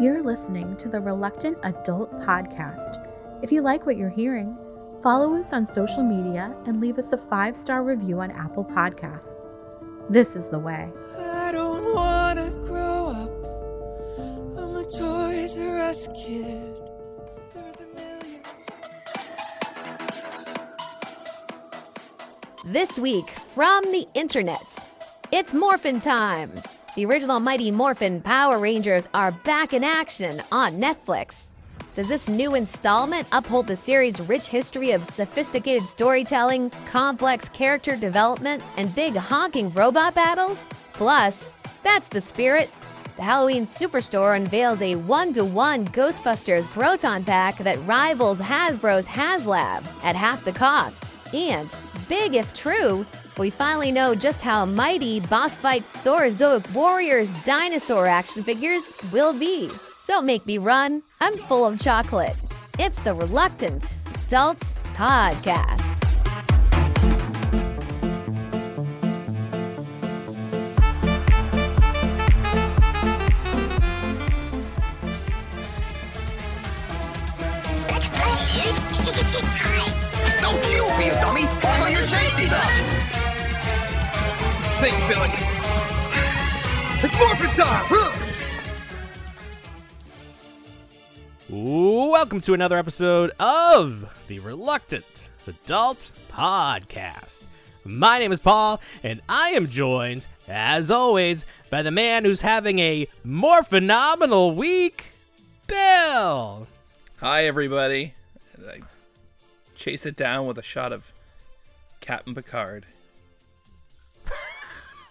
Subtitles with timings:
[0.00, 3.06] You're listening to the Reluctant Adult Podcast.
[3.44, 4.58] If you like what you're hearing,
[5.00, 9.36] follow us on social media and leave us a five star review on Apple Podcasts.
[10.10, 10.90] This is the way.
[11.16, 13.30] I don't wanna grow up.
[14.58, 16.74] I'm a Toys R Us kid.
[17.54, 18.42] There's a million.
[22.66, 24.76] This week from the internet,
[25.30, 26.50] it's Morphin time.
[26.94, 31.48] The original Mighty Morphin Power Rangers are back in action on Netflix.
[31.96, 38.62] Does this new installment uphold the series' rich history of sophisticated storytelling, complex character development,
[38.76, 40.70] and big honking robot battles?
[40.92, 41.50] Plus,
[41.82, 42.70] that's the spirit.
[43.16, 49.84] The Halloween Superstore unveils a one to one Ghostbusters Proton Pack that rivals Hasbro's HasLab
[50.04, 51.04] at half the cost.
[51.34, 51.74] And,
[52.08, 53.04] big if true,
[53.38, 59.70] we finally know just how mighty Boss Fight Saurozoic Warriors dinosaur action figures will be.
[60.06, 62.36] Don't make me run, I'm full of chocolate.
[62.78, 63.96] It's the Reluctant
[64.26, 65.80] Adult Podcast.
[80.40, 81.46] Don't you be a dummy!
[81.60, 83.03] Follow your safety belt!
[84.84, 85.30] Think, Billy.
[87.02, 87.86] It's morphin' time!
[87.88, 88.12] Huh?
[91.48, 97.44] Welcome to another episode of the Reluctant Adult Podcast.
[97.86, 102.78] My name is Paul, and I am joined, as always, by the man who's having
[102.78, 105.06] a more phenomenal week,
[105.66, 106.66] Bill.
[107.20, 108.12] Hi, everybody.
[108.68, 108.80] I
[109.76, 111.10] chase it down with a shot of
[112.02, 112.84] Captain Picard.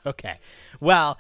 [0.08, 0.36] Okay,
[0.80, 1.18] well,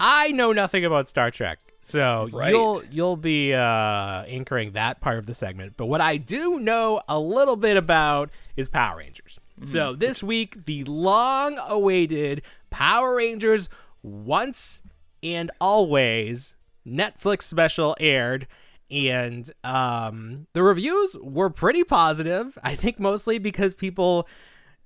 [0.00, 2.50] I know nothing about Star Trek, so Right.
[2.50, 5.74] you'll you'll be uh, anchoring that part of the segment.
[5.76, 9.38] But what I do know a little bit about is Power Rangers.
[9.62, 13.68] So this week, the long-awaited Power Rangers
[14.02, 14.82] Once
[15.22, 16.56] and Always
[16.86, 18.46] Netflix special aired.
[18.90, 22.58] And um, the reviews were pretty positive.
[22.62, 24.28] I think mostly because people,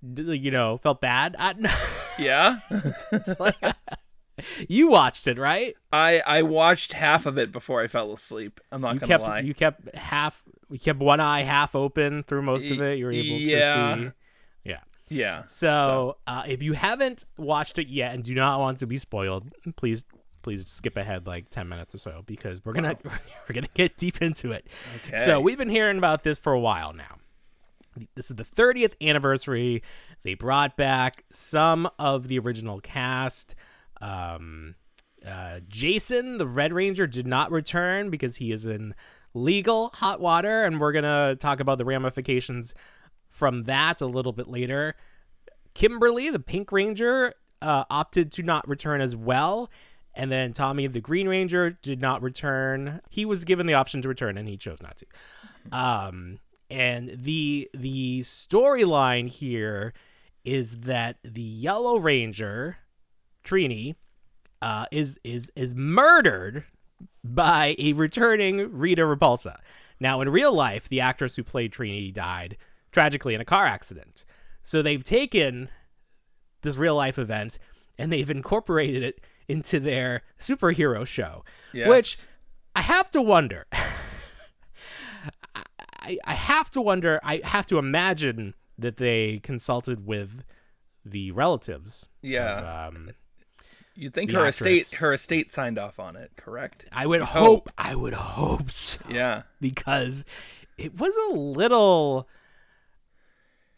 [0.03, 1.37] you know, felt bad.
[1.39, 1.55] I,
[2.19, 2.59] Yeah?
[4.69, 5.77] you watched it, right?
[5.93, 8.61] I, I watched half of it before I fell asleep.
[8.73, 9.41] I'm not You gonna kept lie.
[9.41, 12.99] you kept half you kept one eye half open through most of it.
[12.99, 13.95] You were able yeah.
[13.95, 14.11] to see.
[14.65, 14.79] Yeah.
[15.09, 15.43] yeah.
[15.47, 19.51] So, Uh, if you haven't watched it yet and do not want to be spoiled,
[19.77, 20.05] please
[20.43, 23.71] please skip ahead like 10 minutes or so because we're going to we're going to
[23.75, 24.67] get deep into it.
[25.07, 25.19] Okay.
[25.25, 27.17] So, we've been hearing about this for a while now.
[28.15, 29.83] This is the 30th anniversary.
[30.23, 33.55] They brought back some of the original cast.
[34.01, 34.75] Um,
[35.27, 38.95] uh, Jason, the Red Ranger, did not return because he is in
[39.35, 42.75] legal hot water, and we're gonna talk about the ramifications
[43.29, 44.95] from that a little bit later.
[45.75, 47.33] Kimberly, the Pink Ranger,
[47.63, 49.71] uh, opted to not return as well.
[50.15, 53.01] And then Tommy, the Green Ranger, did not return.
[53.09, 55.07] He was given the option to return, and he chose not to.
[55.71, 59.93] Um, and the the storyline here
[60.45, 62.79] is that the Yellow Ranger,
[63.45, 63.97] Trini,
[64.63, 66.65] uh, is is is murdered
[67.25, 69.59] by a returning Rita Repulsa.
[70.01, 72.57] Now, in real life, the actress who played Trini died
[72.93, 74.25] tragically in a car accident.
[74.63, 75.69] So they've taken
[76.63, 77.59] this real life event
[77.99, 81.89] and they've incorporated it into their superhero show, Yes.
[81.89, 82.19] which
[82.77, 83.67] I have to wonder.
[86.01, 87.21] I, I have to wonder.
[87.23, 90.45] I have to imagine that they consulted with
[91.05, 92.09] the relatives.
[92.23, 92.87] Yeah.
[92.89, 93.11] Of, um,
[93.95, 94.61] You'd think her actress.
[94.61, 96.85] estate her estate signed off on it, correct?
[96.93, 97.69] I would You'd hope.
[97.77, 99.01] I would hope so.
[99.09, 99.43] Yeah.
[99.61, 100.25] because
[100.77, 102.29] it was a little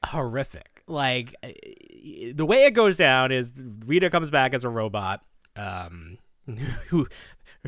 [0.06, 0.82] horrific.
[0.86, 5.22] Like eh, the way it goes down is Rita comes back as a robot.
[5.56, 6.19] Um,
[6.88, 7.06] who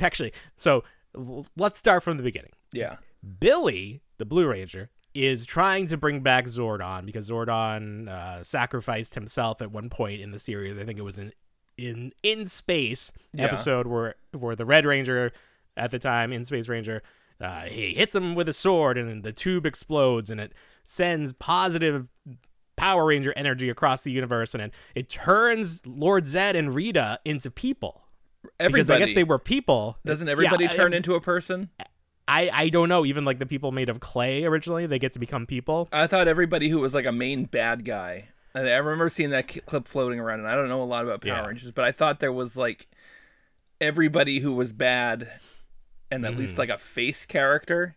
[0.00, 0.32] actually?
[0.56, 0.84] So
[1.56, 2.52] let's start from the beginning.
[2.72, 2.96] Yeah.
[3.40, 9.60] Billy, the Blue Ranger, is trying to bring back Zordon because Zordon uh, sacrificed himself
[9.60, 10.78] at one point in the series.
[10.78, 11.32] I think it was in
[11.76, 13.44] in in space Yeah.
[13.46, 15.32] episode where where the Red Ranger
[15.76, 17.02] at the time in Space Ranger
[17.40, 20.52] uh, he hits him with a sword and the tube explodes and it
[20.84, 22.06] sends positive
[22.76, 27.50] Power Ranger energy across the universe and it, it turns Lord Zed and Rita into
[27.50, 28.02] people.
[28.60, 28.72] Everybody.
[28.82, 29.96] Because I guess they were people.
[30.04, 31.70] Doesn't everybody Yeah, turn I- into a person?
[32.28, 33.04] I I don't know.
[33.04, 35.88] Even like the people made of clay originally, they get to become people.
[35.92, 38.28] I thought everybody who was like a main bad guy.
[38.54, 41.32] I remember seeing that clip floating around, and I don't know a lot about Power
[41.36, 41.46] Yeah.
[41.46, 42.86] Rangers, but I thought there was like
[43.80, 45.28] everybody who was bad
[46.10, 46.40] and at Mm-hmm.
[46.40, 47.96] least like a face character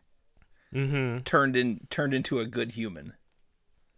[0.73, 1.19] Mm-hmm.
[1.23, 3.13] turned in turned into a good human.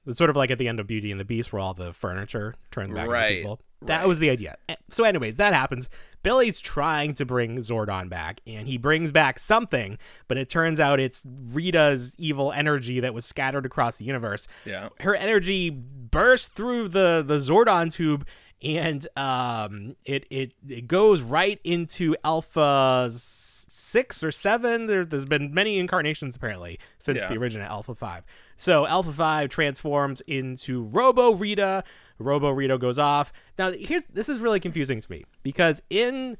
[0.05, 1.91] It's sort of like at the end of Beauty and the Beast, where all the
[1.93, 3.59] furniture turned back Right, into people.
[3.83, 4.07] That right.
[4.07, 4.57] was the idea.
[4.67, 5.87] Eh, So, anyways, that happens.
[6.23, 9.97] Billy's trying to bring Zordon back, and he brings back something,
[10.27, 14.47] but it turns out it's Rita's evil energy that was scattered across the universe.
[14.65, 14.89] Yeah.
[15.01, 18.25] Her energy bursts through the the Zordon tube,
[18.63, 24.87] and um, it it it goes right into Alpha six or seven.
[24.87, 27.29] There, there's been many incarnations apparently since Yeah.
[27.29, 28.23] the original Alpha five.
[28.55, 31.83] So Alpha five transforms into Robo Rita.
[32.19, 33.31] Robo Rita goes off.
[33.57, 36.37] Now here's this is really confusing to me because in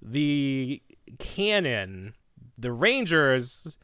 [0.00, 0.82] the
[1.18, 2.14] canon,
[2.58, 3.76] the Rangers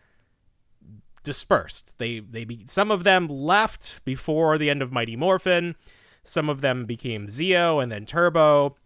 [1.23, 1.99] dispersed.
[1.99, 5.77] They they be, some of them left before the end of Mighty Morphin.
[6.25, 8.77] Some of them became Zeo and then Turbo.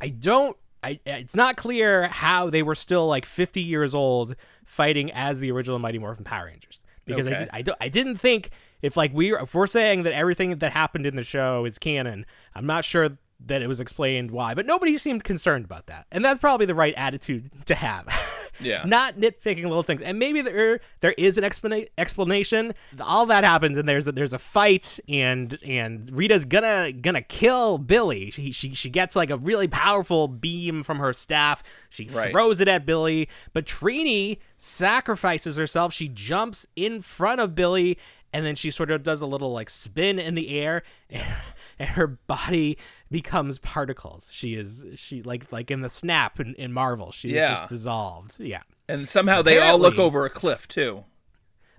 [0.00, 0.56] I don't.
[0.82, 4.34] I, it's not clear how they were still like 50 years old
[4.64, 8.16] fighting as the original Mighty Morphin Power Rangers because I, did, I, don't, I didn't
[8.16, 8.50] think
[8.82, 12.26] if like we if we're saying that everything that happened in the show is canon,
[12.54, 16.22] I'm not sure that it was explained why, but nobody seemed concerned about that, and
[16.24, 18.06] that's probably the right attitude to have.
[18.62, 18.82] Yeah.
[18.84, 22.74] not nitpicking little things, and maybe there there is an explana- explanation.
[23.00, 27.78] All that happens, and there's a, there's a fight, and and Rita's gonna gonna kill
[27.78, 28.30] Billy.
[28.30, 31.62] She she she gets like a really powerful beam from her staff.
[31.88, 32.32] She Right.
[32.32, 35.94] throws it at Billy, but Trini sacrifices herself.
[35.94, 37.96] She jumps in front of Billy,
[38.32, 41.26] and then she sort of does a little like spin in the air, and,
[41.78, 42.78] and her body
[43.10, 44.30] becomes particles.
[44.32, 47.12] She is she like like in the snap in, in Marvel.
[47.12, 47.48] She Yeah.
[47.48, 48.38] just dissolved.
[48.40, 48.62] Yeah.
[48.88, 51.04] And somehow they all look over a cliff too.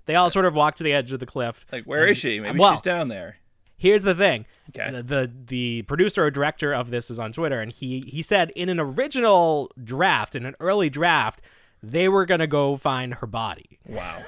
[0.06, 1.64] They all sort of walk to the edge of the cliff.
[1.70, 2.40] Like, where is she?
[2.40, 3.36] Maybe well, she's down there.
[3.76, 4.46] Here's the thing.
[4.70, 4.90] Okay.
[4.90, 8.50] The, the the producer or director of this is on Twitter, and he he said
[8.56, 11.40] in an original draft, in an early draft,
[11.82, 13.78] they were gonna go find her body.
[13.86, 14.22] Wow.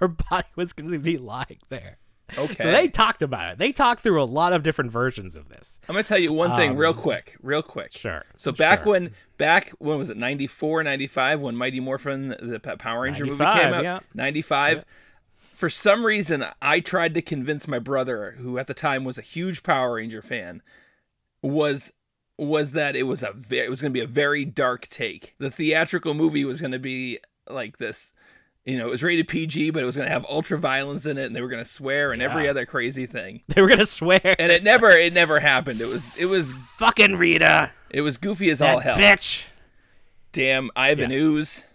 [0.00, 1.98] Her body was gonna be lying there.
[2.38, 2.54] Okay.
[2.58, 3.58] So they talked about it.
[3.58, 5.80] They talked through a lot of different versions of this.
[5.88, 7.86] I'm gonna tell you one thing real quick, real quick.
[7.94, 8.92] Um, Sure, So back sure.
[8.92, 13.74] when, back when was it 94, 95, when Mighty Morphin, the Power Ranger movie came
[13.74, 14.00] out, yeah.
[14.14, 14.84] 95.
[15.52, 19.22] For some reason, I tried to convince my brother, who at the time was a
[19.22, 20.62] huge Power Ranger fan,
[21.42, 21.92] was
[22.38, 25.34] was that it was a it was going to be a very dark take.
[25.38, 27.18] The theatrical movie was going to be
[27.48, 28.14] like this.
[28.66, 31.16] You know, it was rated PG, but it was going to have ultra violence in
[31.16, 33.42] it, and they were going to swear and every other crazy thing.
[33.48, 34.36] They were gonna swear.
[34.38, 35.80] And it never, it never happened.
[35.80, 38.96] It was, it was, fucking Rita, it was goofy as that all hell.
[38.98, 39.44] bitch.
[40.32, 41.16] Damn Ivan Yeah.
[41.18, 41.66] Ooze.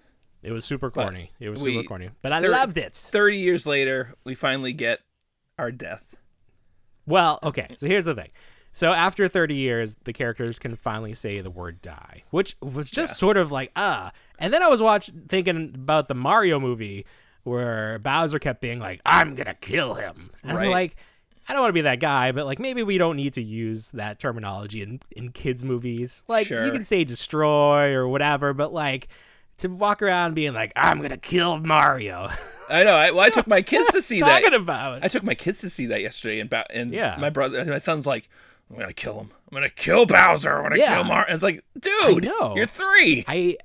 [0.44, 1.32] It was super corny.
[1.40, 2.94] It was we- super corny, but I there- loved it.
[2.96, 5.00] 30 years later, we finally get
[5.58, 6.16] our death.
[7.08, 7.68] Well, okay.
[7.78, 8.30] So here's the thing.
[8.76, 13.18] So after 30 years, the characters can finally say the word die, which was just
[13.18, 14.12] sort of like ah.
[14.38, 17.06] And then I was watching thinking about the Mario movie
[17.44, 20.66] where Bowser kept being like, "I'm gonna kill him," and Right.
[20.66, 20.96] I'm like.
[21.48, 23.92] I don't want to be that guy, but like maybe we don't need to use
[23.92, 26.24] that terminology in, in kids' movies.
[26.28, 26.66] Like Sure.
[26.66, 29.10] you can say destroy or whatever, but like
[29.60, 32.32] to walk around being like, I'm gonna kill Mario.
[32.70, 32.96] I know.
[32.96, 34.42] I, well, I took my kids to see that.
[34.42, 35.04] talking about?
[35.06, 37.16] I took my kids to see that yesterday, and and Yeah.
[37.20, 38.28] my brother, my son's like,
[38.72, 39.32] "I'm gonna kill him.
[39.32, 40.58] I'm gonna kill Bowser.
[40.58, 40.96] I'm gonna Yeah.
[40.96, 42.26] kill Mar." It's like, dude,
[42.56, 43.24] you're three.
[43.28, 43.58] I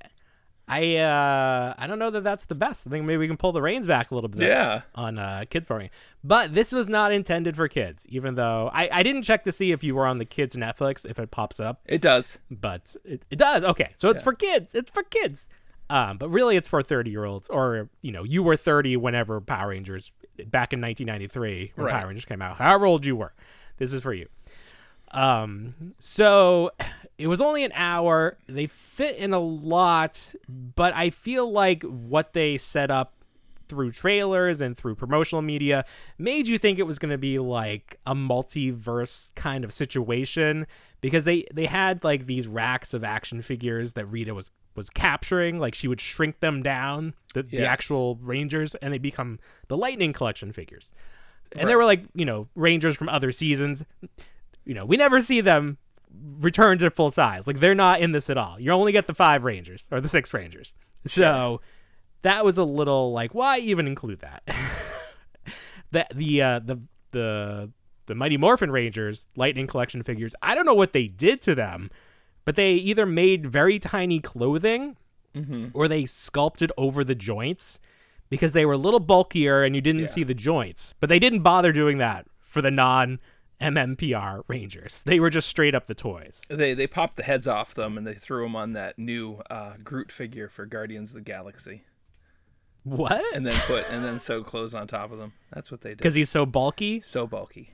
[0.67, 2.87] I uh I don't know that that's the best.
[2.87, 4.47] I think maybe we can pull the reins back a little bit.
[4.47, 4.81] Yeah.
[4.95, 5.89] On uh, kids programming,
[6.23, 8.07] but this was not intended for kids.
[8.09, 11.05] Even though I I didn't check to see if you were on the kids Netflix
[11.09, 12.39] if it pops up, It does.
[12.49, 13.63] but it, it does.
[13.65, 14.73] Okay, so it's for kids.
[14.73, 15.49] It's for kids.
[15.89, 19.41] Um, but really, it's for thirty year olds, or you know, you were thirty whenever
[19.41, 20.13] Power Rangers
[20.45, 21.93] back in 1993 when Right.
[21.93, 22.55] Power Rangers came out.
[22.57, 23.33] However old you were,
[23.77, 24.27] this is for you.
[25.11, 26.71] Um, so
[27.17, 28.37] it was only an hour.
[28.47, 33.13] They fit in a lot, but I feel like what they set up
[33.67, 35.85] through trailers and through promotional media
[36.17, 40.67] made you think it was going to be like a multiverse kind of situation
[40.99, 45.57] because they they had like these racks of action figures that Rita was was capturing.
[45.57, 49.39] Like she would shrink them down the, the actual rangers and they become
[49.69, 50.91] the lightning collection figures.
[51.53, 53.85] And there were like you know rangers from other seasons
[54.71, 55.77] you know we never see them
[56.39, 57.45] return to full size.
[57.45, 58.57] Like they're not in this at all.
[58.57, 60.73] You only get the five rangers or the six rangers.
[61.05, 61.59] So
[62.21, 64.43] that was a little like why even include that?
[65.91, 66.79] The the uh the
[67.11, 67.69] the
[68.05, 71.89] the mighty morphin rangers lightning collection figures i don't know what they did to them
[72.45, 74.95] but they either made very tiny clothing
[75.73, 77.81] or they sculpted over the joints
[78.29, 80.93] because they were a little bulkier and you didn't see the joints.
[80.99, 83.19] But they didn't bother doing that for the non
[83.61, 85.03] MMPR Rangers.
[85.03, 86.41] They were just straight up the toys.
[86.49, 89.73] They they popped the heads off them and they threw them on that new uh,
[89.83, 91.83] Groot figure for Guardians of the Galaxy,
[92.83, 93.23] What?
[93.35, 95.33] and then put and then sewed clothes on top of them.
[95.53, 95.97] That's what they did.
[95.99, 97.01] Because he's so bulky.
[97.01, 97.73] so bulky.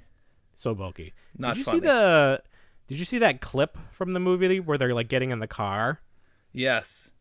[0.55, 1.13] So bulky.
[1.37, 1.79] Not did you funny.
[1.79, 2.41] see the?
[2.87, 6.01] Did you see that clip from the movie where they're like getting in the car?
[6.53, 7.11] Yes.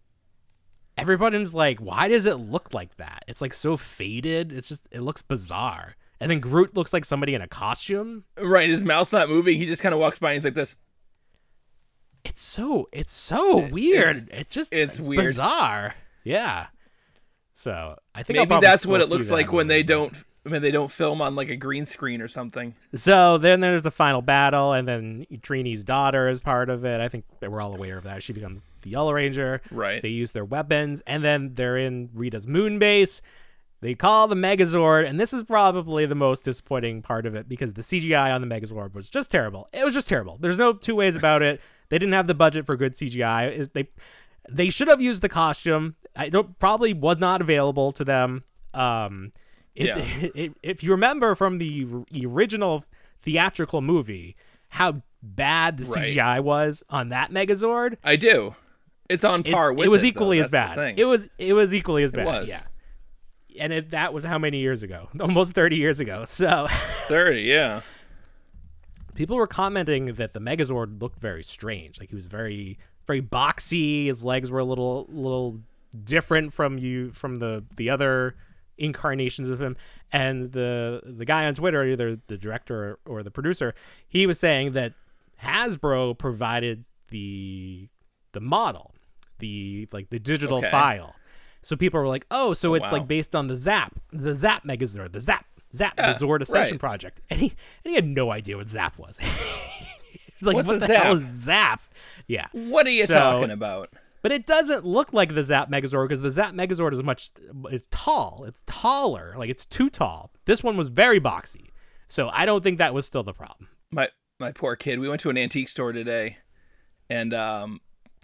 [0.97, 3.25] Everybody's like, "Why does it look like that?
[3.29, 4.51] It's like so faded.
[4.53, 8.25] It's just it looks bizarre." And then Groot looks like somebody in a costume.
[8.41, 8.69] Right.
[8.69, 9.59] His mouth's not moving.
[9.59, 10.77] He just kind of walks by and he's like this.
[12.25, 14.17] It's so it's so It- weird.
[14.17, 15.25] it's- It's, just it's it's, weird.
[15.25, 15.95] bizarre.
[16.25, 16.67] Yeah.
[17.53, 20.71] So I think Maybe that's what it looks like when they but- don't when they
[20.71, 22.75] don't film on like a green screen or something.
[22.95, 27.01] So then there's the final battle, and then Trini's daughter is part of it.
[27.01, 28.23] I think that we're all aware of that.
[28.23, 29.61] She becomes the Yellow Ranger.
[29.73, 30.01] Right.
[30.01, 33.23] They use their weapons, and then they're in Rita's moon base.
[33.83, 37.75] They call the Megazord, and this is probably the most disappointing part of it because
[37.75, 39.69] the CGI on the Megazord was just terrible.
[39.73, 40.39] It was just terrible.
[40.41, 41.61] There's no two ways about it.
[41.91, 43.53] They didn't have the budget for good CGI.
[43.53, 43.89] Is- They
[44.49, 45.97] they should have used the costume.
[46.15, 48.45] I don't probably was not available to them.
[48.73, 49.33] Um,
[49.75, 49.99] it, Yeah.
[50.35, 51.87] it, if you remember from the
[52.25, 52.85] original
[53.23, 54.37] theatrical movie,
[54.71, 56.15] how bad the Right.
[56.17, 58.55] CGI was on that Megazord, I do.
[59.11, 60.99] It's on it's- par with it was equally as bad.
[60.99, 62.25] It was it was equally as bad.
[62.27, 62.49] was.
[62.49, 62.63] Yeah.
[63.59, 65.09] And it, that was how many years ago?
[65.21, 66.25] Almost 30 years ago.
[66.25, 66.67] So
[67.09, 67.43] thirty.
[67.43, 67.81] Yeah.
[69.15, 71.99] people were commenting that the Megazord looked very strange.
[72.01, 74.07] Like he was very very boxy.
[74.07, 75.61] His legs were a little little
[76.05, 78.37] different from you from the the other
[78.79, 79.77] incarnations of him.
[80.13, 83.75] And the the guy on Twitter, either the director or the producer,
[84.09, 84.93] he was saying that
[85.43, 87.89] Hasbro provided the
[88.33, 88.95] the model,
[89.39, 90.71] the like the digital Okay.
[90.71, 91.15] file.
[91.67, 92.99] So people were like, "Oh, so it's wow.
[92.99, 95.45] like based on the Zap, the Zap Megazord, the Zap,
[95.75, 96.81] Zap, Yeah, the Zord Ascension right.
[96.81, 97.47] project," and he
[97.85, 99.19] and he had no idea what Zap was.
[100.39, 101.81] He's like, What's "What the hell Zap?" is Zap?"
[102.29, 103.93] Yeah, What are you So- talking about?
[104.23, 107.31] but it doesn't look like the Zap Megazord because the Zap Megazord is much,
[107.71, 110.31] it's tall, it's taller, like it's too tall.
[110.45, 111.71] This one was very boxy,
[112.09, 113.69] so I don't think that was still the problem.
[113.91, 114.09] my
[114.39, 115.01] my poor kid.
[115.01, 116.37] We went to an antique store today,
[117.11, 117.81] and um,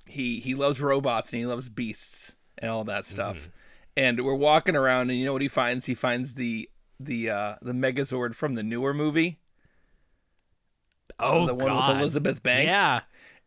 [0.07, 3.37] he he loves robots and he loves beasts and all that stuff.
[3.37, 3.49] Mm-hmm.
[3.99, 5.85] And we're walking around, and you know what he finds?
[5.85, 9.39] He finds the the uh, the Megazord from the newer movie,
[11.19, 12.69] Oh the one God, with Elizabeth Banks.
[12.71, 13.01] Yeah,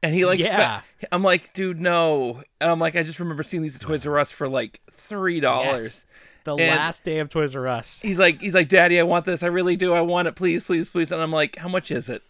[0.04, 0.82] And he like, Yeah.
[0.82, 2.44] fa- I'm like, dude, no.
[2.62, 5.40] And I'm like, I just remember seeing these at Toys R Us for like three
[5.40, 5.84] dollars.
[5.84, 6.06] yes.
[6.44, 8.02] The And- last day of Toys R Us.
[8.02, 9.42] He's like, he's like, Daddy, I want this.
[9.42, 9.94] I really do.
[9.94, 10.36] I want it.
[10.36, 11.12] Please, please, please.
[11.12, 12.22] And I'm like, how much is it?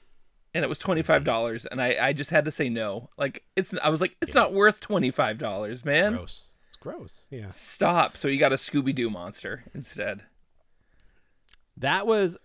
[0.53, 3.09] And it was twenty five dollars, and I, I just had to say no.
[3.17, 6.13] Like it's, I was like, it's not worth twenty five dollars, man.
[6.13, 6.54] It's gross.
[7.29, 7.49] Yeah.
[7.51, 8.15] Stop.
[8.17, 10.23] So you got a Scooby Doo monster instead.
[11.77, 12.37] That was.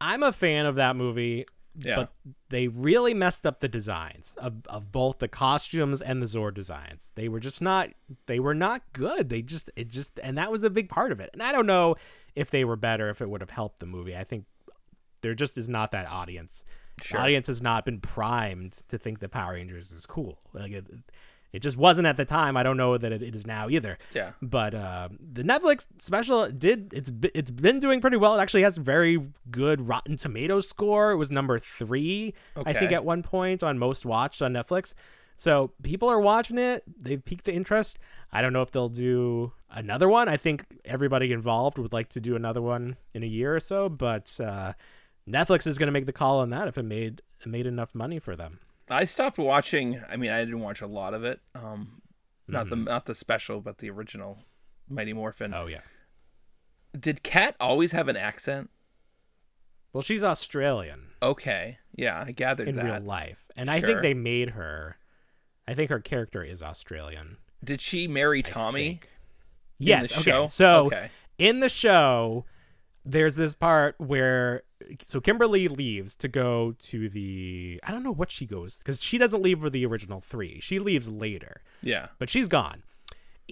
[0.00, 1.44] I'm a fan of that movie,
[1.76, 1.96] Yeah.
[1.96, 2.12] but
[2.50, 7.10] they really messed up the designs of, of both the costumes and the Zord designs.
[7.16, 7.90] They were just not.
[8.26, 9.28] They were not good.
[9.28, 9.70] They just.
[9.76, 10.18] It just.
[10.22, 11.30] And that was a big part of it.
[11.32, 11.96] And I don't know
[12.36, 13.08] if they were better.
[13.10, 14.16] If it would have helped the movie.
[14.16, 14.44] I think
[15.20, 16.64] there just is not that audience.
[17.02, 17.18] Sure.
[17.18, 20.40] The audience has not been primed to think that Power Rangers is cool.
[20.52, 20.72] Like
[21.52, 22.56] it, just wasn't at the time.
[22.56, 23.98] I don't know that it, it is now either.
[24.14, 24.32] Yeah.
[24.42, 28.38] But uh, the Netflix special did it's it's been doing pretty well.
[28.38, 31.12] It actually has very good Rotten Tomatoes score.
[31.12, 32.70] It was number three, okay.
[32.70, 34.94] I think, at one point on most watched on Netflix.
[35.36, 36.82] So people are watching it.
[37.00, 37.98] They've piqued the interest.
[38.32, 40.28] I don't know if they'll do another one.
[40.28, 43.88] I think everybody involved would like to do another one in a year or so.
[43.88, 44.72] But uh,
[45.28, 47.94] Netflix is going to make the call on that if it made it made enough
[47.94, 48.58] money for them.
[48.90, 50.00] I stopped watching.
[50.08, 51.40] I mean, I didn't watch a lot of it.
[51.54, 52.02] Um,
[52.46, 54.38] not the not the special, but the original
[54.88, 55.52] Mighty Morphin.
[55.54, 55.80] Oh yeah.
[56.98, 58.70] Did Kat always have an accent?
[59.92, 61.08] Well, she's Australian.
[61.22, 61.78] Okay.
[61.94, 62.70] Yeah, I gathered that.
[62.70, 62.84] in that.
[62.84, 63.44] real life.
[63.56, 64.96] And I think they made her.
[65.66, 67.36] I think her character is Australian.
[67.62, 69.00] Did she marry Tommy?
[69.78, 70.10] Yes.
[70.10, 70.30] the okay.
[70.30, 70.46] show?
[70.46, 71.10] So Okay.
[71.38, 72.46] in the show,
[73.04, 74.62] there's this part where
[75.04, 79.18] so Kimberly leaves to go to the I don't know what she goes because she
[79.18, 80.60] doesn't leave for the original three.
[80.60, 82.08] She leaves later, Yeah.
[82.18, 82.82] but she's gone,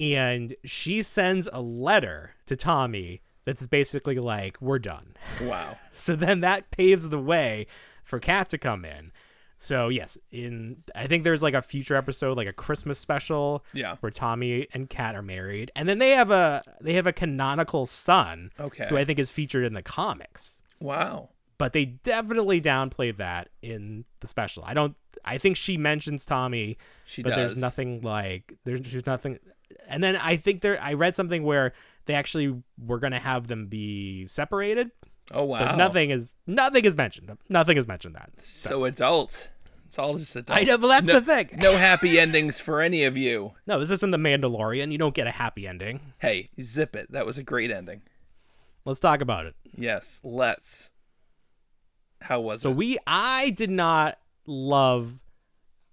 [0.00, 5.78] and she sends a letter to Tommy that's basically like, "We're done." Wow.
[5.92, 7.66] So then that paves the way
[8.04, 9.12] for Kat to come in.
[9.58, 13.96] So yes, in I think there's like a future episode, like a Christmas special, Yeah.
[14.00, 17.86] where Tommy and Kat are married, and then they have a they have a canonical
[17.86, 18.86] son, Okay.
[18.90, 20.60] who I think is featured in the comics.
[20.80, 21.30] Wow.
[21.58, 24.62] But they definitely downplayed that in the special.
[24.66, 24.94] I don't.
[25.24, 29.38] I think she mentions Tommy, She but there's nothing like there's just nothing.
[29.88, 31.72] And then I think there I read something where
[32.04, 34.90] they actually were gonna have them be separated
[35.32, 35.66] Oh wow.
[35.66, 37.36] But nothing is nothing is mentioned.
[37.48, 38.40] Nothing is mentioned that.
[38.40, 39.48] So adult.
[39.86, 40.58] It's all just adult.
[40.58, 41.58] I know, but that's no, the thing.
[41.60, 43.52] no happy endings for any of you.
[43.66, 44.92] No, this isn't the Mandalorian.
[44.92, 46.00] You don't get a happy ending.
[46.18, 47.10] Hey, zip it.
[47.10, 48.02] That was a great ending.
[48.86, 49.54] Let's talk about it.
[49.76, 50.92] Yes, let's.
[52.22, 52.72] How was So it?
[52.72, 55.20] So we I did not love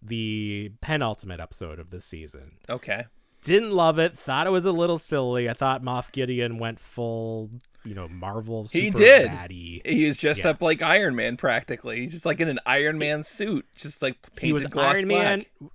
[0.02, 2.54] the penultimate episode of this season.
[2.70, 3.06] Okay.
[3.42, 4.18] Didn't love it.
[4.18, 5.50] Thought it was a little silly.
[5.50, 7.50] I thought Moff Gideon went full,
[7.84, 8.66] you know, Marvel.
[8.72, 9.32] He did.
[9.52, 10.52] He was dressed Yeah.
[10.52, 12.02] up like Iron Man practically.
[12.02, 15.08] He's just like in an Iron Man suit, just like painted He was gloss Iron
[15.10, 15.24] black.
[15.24, 15.70] Man,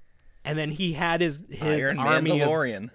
[0.47, 2.91] and then he had his his Iron army of Mandalorian.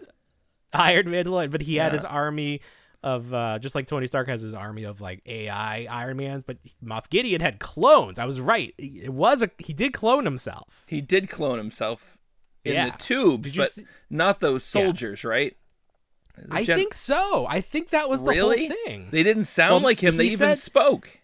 [0.74, 1.98] Iron Mandalorian, but he had Yeah.
[1.98, 2.62] his army
[3.04, 6.58] of uh, just like Tony Stark has his army of like AI Iron Mans, but
[6.84, 8.18] Moff Gideon had clones.
[8.18, 8.74] I was right.
[8.78, 10.84] It was a he did clone himself.
[10.88, 12.18] He did clone himself
[12.64, 12.92] in Yeah.
[12.92, 14.82] the tubes, but see- not those Yeah.
[14.86, 15.56] soldiers, right?
[16.38, 17.46] The I think so.
[17.48, 19.10] I think that was the really whole thing.
[19.12, 20.18] They didn't sound Well, like him.
[20.18, 21.20] They he even said- spoke.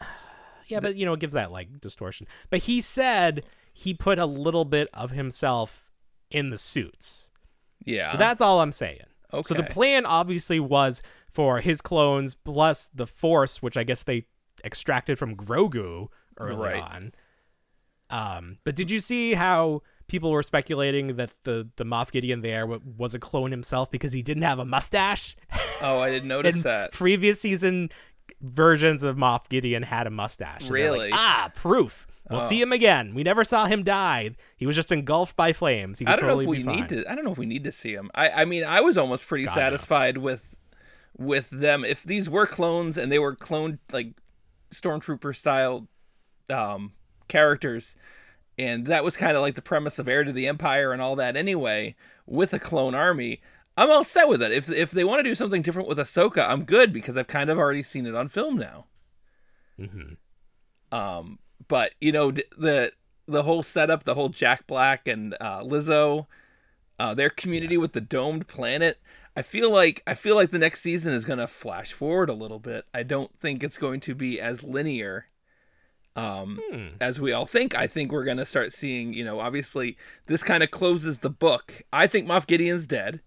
[0.66, 2.26] yeah, but you know, it gives that like distortion.
[2.50, 5.90] But he said he put a little bit of himself
[6.30, 7.30] in the suits.
[7.84, 8.10] Yeah.
[8.10, 9.00] So that's all I'm saying.
[9.42, 14.26] So the plan obviously was for his clones plus the Force, which I guess they
[14.64, 16.08] extracted from Grogu
[16.38, 16.82] early Right.
[16.82, 17.12] on.
[18.10, 22.66] Um, but did you see how people were speculating that the the Moff Gideon there
[22.66, 25.36] wa- was a clone himself because he didn't have a mustache?
[25.82, 26.92] oh, I didn't notice In that.
[26.92, 27.90] previous season
[28.40, 30.68] versions of Moff Gideon had a mustache.
[30.68, 31.10] They're like, Really?
[31.12, 32.06] ah, proof.
[32.30, 33.14] We'll see him again.
[33.14, 34.30] We never saw him die.
[34.56, 35.98] He was just engulfed by flames.
[35.98, 37.10] He could I don't totally know if we need to.
[37.10, 38.10] I don't know if we need to see him.
[38.14, 38.30] I.
[38.30, 39.62] I mean, I was almost pretty God, no.
[39.62, 40.56] satisfied with
[41.16, 41.84] with them.
[41.84, 44.12] If these were clones and they were cloned like
[44.74, 45.88] stormtrooper style
[46.50, 46.92] um,
[47.28, 47.96] characters,
[48.58, 51.16] and that was kind of like the premise of Heir to the Empire and all
[51.16, 51.36] that.
[51.36, 53.40] Anyway, with a clone army.
[53.76, 54.50] I'm all set with it.
[54.50, 57.48] If if they want to do something different with Ahsoka, I'm good because I've kind
[57.48, 58.86] of already seen it on film now.
[59.78, 60.14] Mm-hmm.
[60.92, 62.92] Um, but you know the
[63.26, 66.26] the whole setup, the whole Jack Black and uh, Lizzo,
[66.98, 68.98] uh, their community with the domed planet.
[69.36, 72.58] I feel like I feel like the next season is gonna flash forward a little
[72.58, 72.86] bit.
[72.92, 75.26] I don't think it's going to be as linear
[76.16, 76.58] um,
[77.00, 77.76] as we all think.
[77.76, 79.12] I think we're gonna start seeing.
[79.12, 81.82] You know, obviously this kind of closes the book.
[81.92, 83.20] I think Moff Gideon's dead.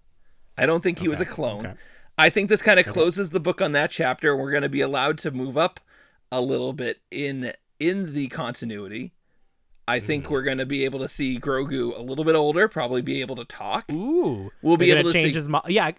[0.58, 1.66] I don't think he was a clone.
[1.68, 1.76] okay.
[2.18, 4.36] I think this kind of closes the book on that chapter.
[4.36, 5.80] We're going to be allowed to move up
[6.32, 9.12] a little bit in in the continuity.
[9.88, 10.34] I think Hmm.
[10.34, 13.36] we're going to be able to see Grogu a little bit older, probably be able
[13.38, 13.92] to talk.
[13.92, 15.50] Ooh, We'll be able gonna change see- his.
[15.50, 15.92] Mo- yeah,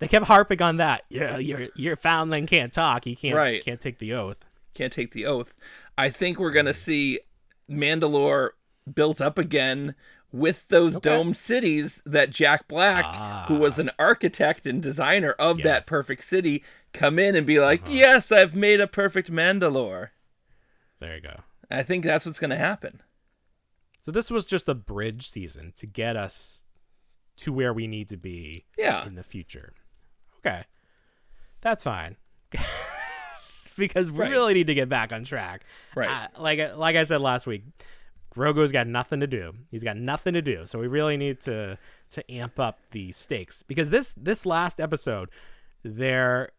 [0.00, 1.04] they kept harping on that.
[1.08, 3.04] Yeah, your your foundling can't talk.
[3.04, 3.64] He can't Right.
[3.64, 4.44] can't take the oath.
[4.74, 5.54] Can't take the oath.
[5.96, 7.20] I think we're going to see
[7.70, 8.50] Mandalore
[8.92, 9.94] built up again
[10.30, 15.64] with those domed cities that Jack Black, who was an architect and designer of that
[15.64, 15.68] Ah.
[15.68, 15.76] Yes.
[15.88, 15.88] Uh-huh.
[15.96, 20.10] perfect city, come in and be like, "Yes, I've made a perfect Mandalore."
[21.00, 21.40] There you go.
[21.70, 23.02] I think that's what's going to happen.
[24.02, 26.62] So this was just a bridge season to get us
[27.38, 29.06] to where we need to be Yeah.
[29.06, 29.74] in the future.
[30.38, 30.64] Okay,
[31.60, 32.16] that's fine.
[33.76, 34.30] because we Right.
[34.30, 35.62] really need to get back on track.
[35.94, 36.08] Right.
[36.08, 37.64] Uh, like like I said last week,
[38.34, 39.52] Grogu's got nothing to do.
[39.70, 40.66] He's got nothing to do.
[40.66, 41.78] So we really need to
[42.10, 45.30] to amp up the stakes because this this last episode
[45.96, 46.50] there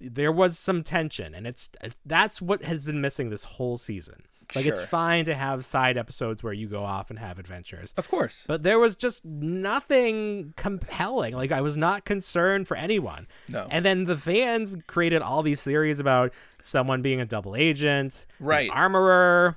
[0.00, 4.22] there was some tension and it's uh, that's what has been missing this whole season.
[4.54, 7.92] Like it's fine to have side episodes where you go off and have adventures.
[7.96, 8.44] Of course.
[8.46, 11.34] But there was just nothing compelling.
[11.34, 13.26] Like I was not concerned for anyone.
[13.48, 13.66] No.
[13.72, 18.70] And then the fans created all these theories about someone being a double agent, Right.
[18.72, 19.56] armorer,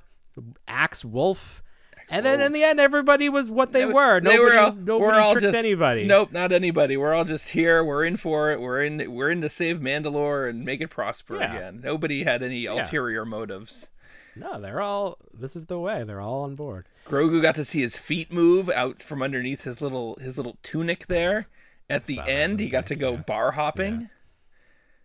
[0.66, 1.62] axe wolf.
[2.10, 4.20] And then in the end, everybody was what they, They- were.
[4.20, 6.04] they Nobody, all- nobody tricked anybody.
[6.06, 6.96] Nope, not anybody.
[6.96, 7.84] We're all just here.
[7.84, 8.60] We're in for it.
[8.60, 9.12] We're in.
[9.12, 11.54] We're in to save Mandalore and make it prosper Yeah.
[11.54, 11.80] again.
[11.84, 13.88] Nobody had any ulterior motives.
[14.36, 15.18] No, they're all.
[15.32, 16.04] This is the way.
[16.04, 16.86] They're all on board.
[17.06, 21.06] Grogu got to see his feet move out from underneath his little his little tunic
[21.08, 21.46] there.
[21.88, 23.16] At the end, he was got to go yeah.
[23.26, 24.08] bar hopping.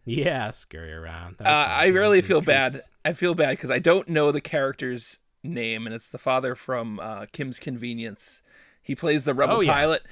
[0.06, 1.38] Yeah, scurry around.
[1.39, 1.46] Uh.
[1.50, 2.76] I really feel treats.
[2.76, 2.82] bad.
[3.04, 5.20] I feel bad because I don't know the character's
[5.53, 8.43] name, and it's the father from uh, Kim's Convenience.
[8.81, 9.73] He plays the rebel Oh, yeah.
[9.73, 10.03] pilot.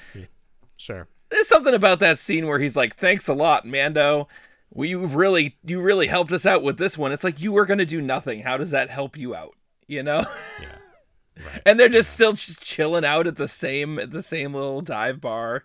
[0.77, 1.07] Sure.
[1.29, 4.27] there's something about that scene where he's like, "Thanks a lot, Mando.
[4.71, 7.65] We you really you really helped us out with this one." It's like you were
[7.65, 8.41] gonna do nothing.
[8.41, 9.55] How does that help you out?
[9.87, 10.25] You know?
[10.61, 11.45] Yeah.
[11.47, 11.61] Right.
[11.65, 15.19] and they're just still just chilling out at the same at the same little dive
[15.19, 15.63] bar.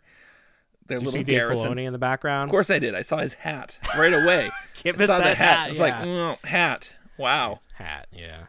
[0.86, 1.42] Their Did you little see Dave.
[1.42, 2.44] Filoni in the background?
[2.44, 2.94] Of course I did.
[2.94, 4.48] I saw his hat right away.
[4.82, 5.56] Can't I miss saw that the hat.
[5.58, 6.94] hat, I was like, mm, hat.
[7.18, 7.60] Wow.
[7.74, 8.44] hat yeah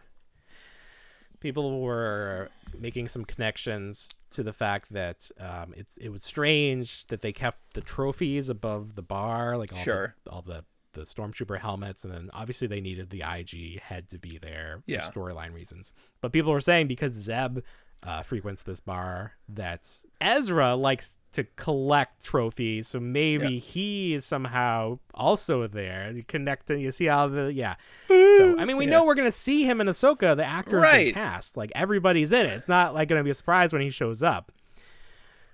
[1.39, 7.21] people were making some connections to the fact that um, it's it was strange that
[7.21, 10.15] they kept the trophies above the bar like all Sure.
[10.23, 14.17] the, all the the stormtrooper helmets, and then obviously they needed the IG head to
[14.17, 15.01] be there for Yeah.
[15.09, 15.93] storyline reasons.
[16.19, 17.59] But people were saying because Zeb
[18.03, 19.87] uh, frequents this bar, that
[20.21, 23.59] Ezra likes to collect trophies, so maybe Yeah.
[23.59, 26.11] he is somehow also there.
[26.11, 27.75] You connect, and you see all the yeah.
[28.07, 30.35] So I mean, we know we're gonna see him in Ahsoka.
[30.35, 31.13] The actor Right.
[31.13, 32.53] cast, like everybody's in it.
[32.53, 34.51] It's not like gonna be a surprise when he shows up.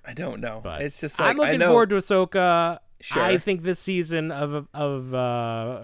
[0.06, 0.62] I don't know.
[0.64, 2.80] But it's just like I'm looking forward to Ahsoka.
[3.02, 3.22] Sure.
[3.22, 5.82] I think this season of of uh,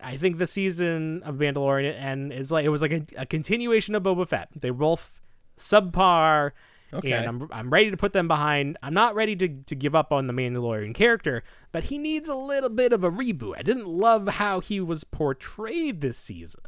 [0.00, 3.94] I think the season of Mandalorian and is like it was like a, a continuation
[3.94, 4.48] of Boba Fett.
[4.56, 5.20] They both
[5.56, 6.52] subpar,
[6.92, 7.12] Okay.
[7.12, 8.78] and I'm I'm ready to put them behind.
[8.82, 12.34] I'm not ready to to give up on the Mandalorian character, but he needs a
[12.36, 13.54] little bit of a reboot.
[13.58, 16.60] I didn't love how he was portrayed this season.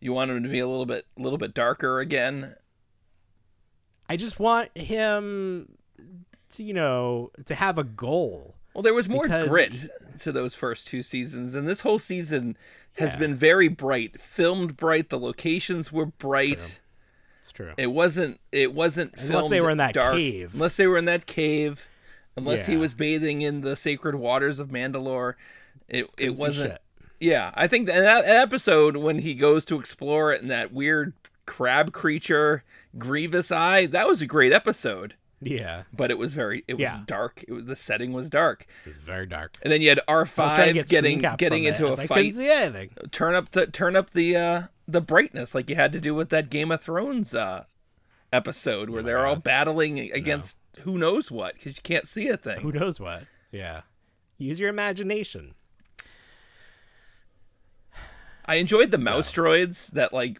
[0.00, 2.56] you want him to be a little bit, a little bit darker again.
[4.08, 5.76] I just want him
[6.50, 8.56] to you know to have a goal.
[8.74, 9.84] Well, there was more grit
[10.20, 12.56] to those first two seasons, and this whole season
[12.94, 13.18] has Yeah.
[13.20, 15.10] been very bright, filmed bright.
[15.10, 16.80] The locations were bright.
[17.44, 17.72] It's true.
[17.76, 18.40] It wasn't.
[18.52, 20.54] It wasn't Unless they were in that dark, cave.
[20.54, 21.86] Unless they were in that cave.
[22.38, 25.34] Unless he was bathing in the sacred waters of Mandalore.
[25.86, 26.78] It it Couldn't wasn't.
[27.20, 31.12] Yeah, I think that, that episode when he goes to explore it and that weird
[31.44, 32.64] crab creature,
[32.96, 35.14] Grievous Eye, that was a great episode.
[35.42, 36.64] Yeah, But it was very.
[36.66, 37.00] It was Yeah.
[37.06, 37.44] dark.
[37.46, 38.64] It was, the setting was dark.
[38.86, 39.52] it was very dark.
[39.60, 41.90] And then you had R I was trying to five get getting getting into a
[41.90, 42.34] as I couldn't fight.
[42.34, 42.90] see anything.
[43.10, 46.28] Turn up the turn up the uh the brightness like you had to do with
[46.30, 47.64] that Game of Thrones uh
[48.32, 52.60] episode where they're all battling against who knows what because you can't see a thing.
[52.60, 53.24] Who knows what?
[53.52, 53.82] Yeah,
[54.38, 55.54] use your imagination.
[58.46, 60.38] I enjoyed the mouse droids that like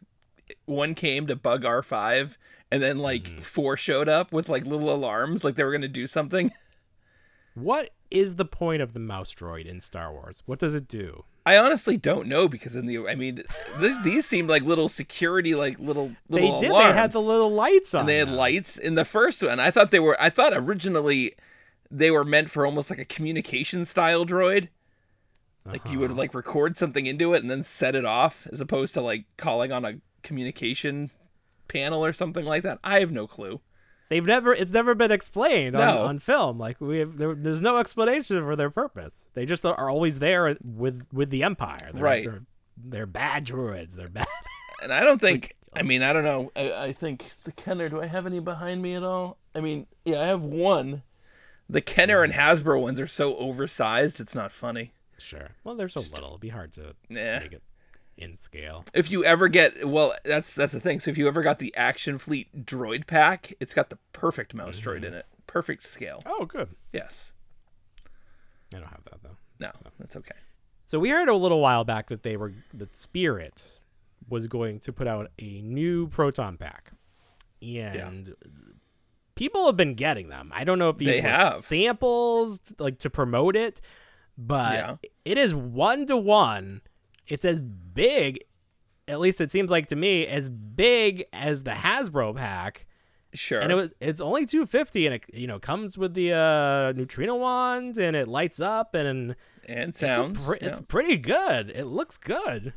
[0.66, 2.36] one came to bug R five
[2.70, 3.40] and then like Mm-hmm.
[3.40, 6.52] four showed up with like little alarms like they were gonna do something.
[7.56, 10.42] What is the point of the mouse droid in Star Wars?
[10.44, 11.22] What does it do?
[11.46, 13.42] I honestly don't know because in the I mean
[13.78, 16.70] this, these seemed like little security like little They little did.
[16.70, 16.94] alarms.
[16.94, 18.00] They had the little lights on.
[18.00, 18.36] and they had them.
[18.36, 19.60] lights in the first one.
[19.60, 20.16] I thought they were.
[20.20, 21.34] I thought originally
[21.90, 24.68] they were meant for almost like a communication style droid.
[25.66, 26.18] Like you would Uh-huh.
[26.18, 29.70] like record something into it and then set it off, as opposed to like calling
[29.72, 31.10] on a communication
[31.68, 32.78] panel or something like that.
[32.84, 33.60] I have no clue.
[34.08, 34.52] They've never.
[34.54, 36.02] It's never been explained on, No.
[36.02, 36.58] on film.
[36.58, 37.16] Like we have.
[37.16, 39.26] There, there's no explanation for their purpose.
[39.34, 41.90] They just are always there with with the Empire.
[41.92, 42.24] They're, Right.
[42.24, 42.42] They're,
[42.76, 43.94] they're bad droids.
[43.94, 44.26] They're bad.
[44.82, 45.56] And I don't think.
[45.74, 46.52] I mean, I don't know.
[46.54, 47.88] I, I think the Kenner.
[47.88, 49.38] Do I have any behind me at all?
[49.54, 51.02] I mean, yeah, I have one.
[51.70, 52.36] The Kenner and mm.
[52.36, 54.20] Hasbro ones are so oversized.
[54.20, 54.92] It's not funny.
[55.18, 55.52] Sure.
[55.62, 56.30] Well, they're so little.
[56.30, 57.38] It'd be hard to, to Yeah.
[57.38, 57.62] make it
[58.16, 58.84] in scale.
[58.94, 61.74] if you ever get well that's that's the thing so if you ever got the
[61.76, 65.06] action fleet droid pack it's got the perfect mouse droid mm-hmm.
[65.06, 66.68] in it perfect scale Oh, good.
[66.92, 67.32] yes
[68.74, 69.36] I don't have that though.
[69.60, 70.34] no that's okay
[70.86, 73.68] So we heard a little while back that they were that Spirit
[74.28, 76.92] was going to put out a new proton pack,
[77.62, 78.34] and
[79.34, 80.50] people have been getting them.
[80.54, 81.52] I don't know if these They were have.
[81.52, 83.80] samples like to promote it,
[84.38, 84.96] but Yeah.
[85.26, 86.80] it is one to one.
[87.26, 88.44] It's as big,
[89.08, 92.86] at least it seems like to me, as big as the Hasbro pack.
[93.32, 96.92] sure And it was it's only 250 and it you know comes with the uh
[96.92, 99.34] neutrino wand and it lights up and
[99.66, 100.68] and it's, sounds pre- yeah.
[100.68, 101.70] it's pretty good.
[101.70, 102.72] It looks good.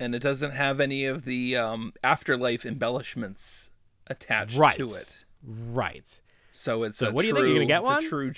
[0.00, 3.70] and it doesn't have any of the um afterlife embellishments
[4.06, 4.76] attached Right.
[4.76, 6.20] to it Right.
[6.52, 7.46] so it's So what do you think?
[7.46, 8.04] you're gonna get one?
[8.04, 8.32] a true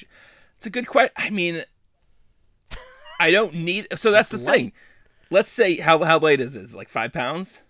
[0.56, 1.64] it's a good question i mean
[3.20, 4.72] i don't need so that's the thing
[5.32, 7.64] let's say how how light is this like five pounds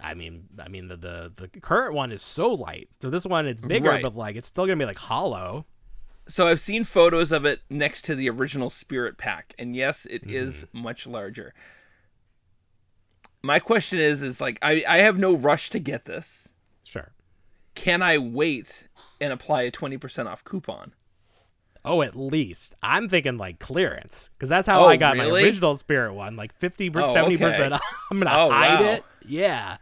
[0.00, 2.88] I mean, I mean the, the the current one is so light.
[3.00, 4.02] So this one it's bigger, Right.
[4.02, 5.64] but like it's still gonna be like hollow.
[6.26, 10.22] So I've seen photos of it next to the original Spirit Pack, and yes, it
[10.26, 10.82] is Mm-hmm.
[10.82, 11.54] much larger.
[13.42, 16.52] My question is, is like I, I have no rush to get this.
[16.82, 17.12] Sure.
[17.74, 18.88] Can I wait
[19.20, 20.92] and apply a twenty percent off coupon?
[21.84, 25.76] Oh, at least I'm thinking like clearance because that's how Oh, I got my original
[25.76, 27.74] Spirit one, like 50 Oh, 70 percent.
[27.74, 27.82] okay.
[28.10, 28.90] I'm gonna Oh, hide wow.
[28.92, 29.04] it.
[29.26, 29.76] Yeah.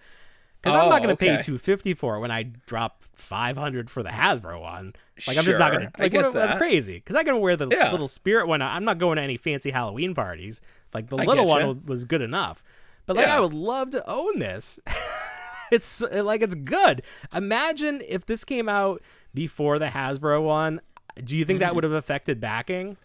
[0.61, 4.11] Because I'm not Oh, gonna pay 250 for it when I drop 500 for the
[4.11, 4.95] Hasbro one.
[5.27, 5.91] Like I'm just not gonna.
[5.99, 6.95] Like what, that's crazy.
[6.95, 7.91] Because I can wear the Yeah.
[7.93, 8.63] little Spirit one.
[8.63, 10.61] I'm not going to any fancy Halloween parties.
[10.95, 12.63] Like the I little one was good enough.
[13.07, 13.37] But like Yeah.
[13.37, 14.79] I would love to own this.
[15.73, 17.03] it's like it's good.
[17.35, 19.03] Imagine if this came out
[19.35, 20.81] before the Hasbro one.
[21.17, 21.67] Do you think Mm-hmm.
[21.67, 22.97] that would have affected backing?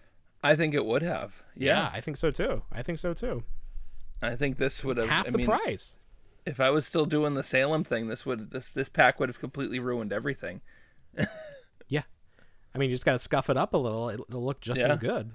[0.44, 1.42] I think it would have.
[1.56, 2.62] Yeah, I think so too.
[2.72, 3.44] I think so too.
[4.22, 5.10] I think this would have.
[5.10, 5.98] Half I the mean, price.
[6.46, 9.40] if I was still doing the Salem thing, this would this this pack would have
[9.40, 10.62] completely ruined everything.
[11.90, 12.04] Yeah.
[12.76, 14.10] I mean, you just got to scuff it up a little.
[14.10, 14.88] It- It'll look just Yeah.
[14.90, 15.32] as good.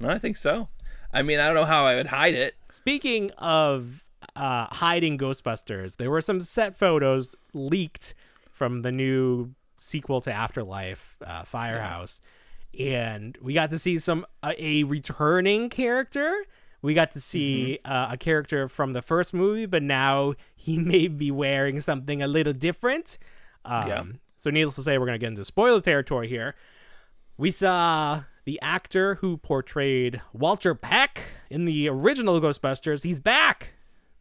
[0.00, 0.68] No, I think so.
[1.12, 2.54] I mean, I don't know how I would hide it.
[2.70, 4.04] Speaking of
[4.34, 8.14] uh, hiding Ghostbusters, there were some set photos leaked
[8.50, 12.20] from the new sequel to Afterlife, uh, Firehouse,
[12.78, 16.44] and we got to see some uh, a returning character.
[16.82, 21.08] We got to see uh, a character from the first movie, but now he may
[21.08, 23.18] be wearing something a little different.
[23.64, 24.04] Um, Yeah.
[24.36, 26.54] So, needless to say, we're going to get into spoiler territory here.
[27.38, 33.02] We saw the actor who portrayed Walter Peck in the original Ghostbusters.
[33.02, 33.72] He's back,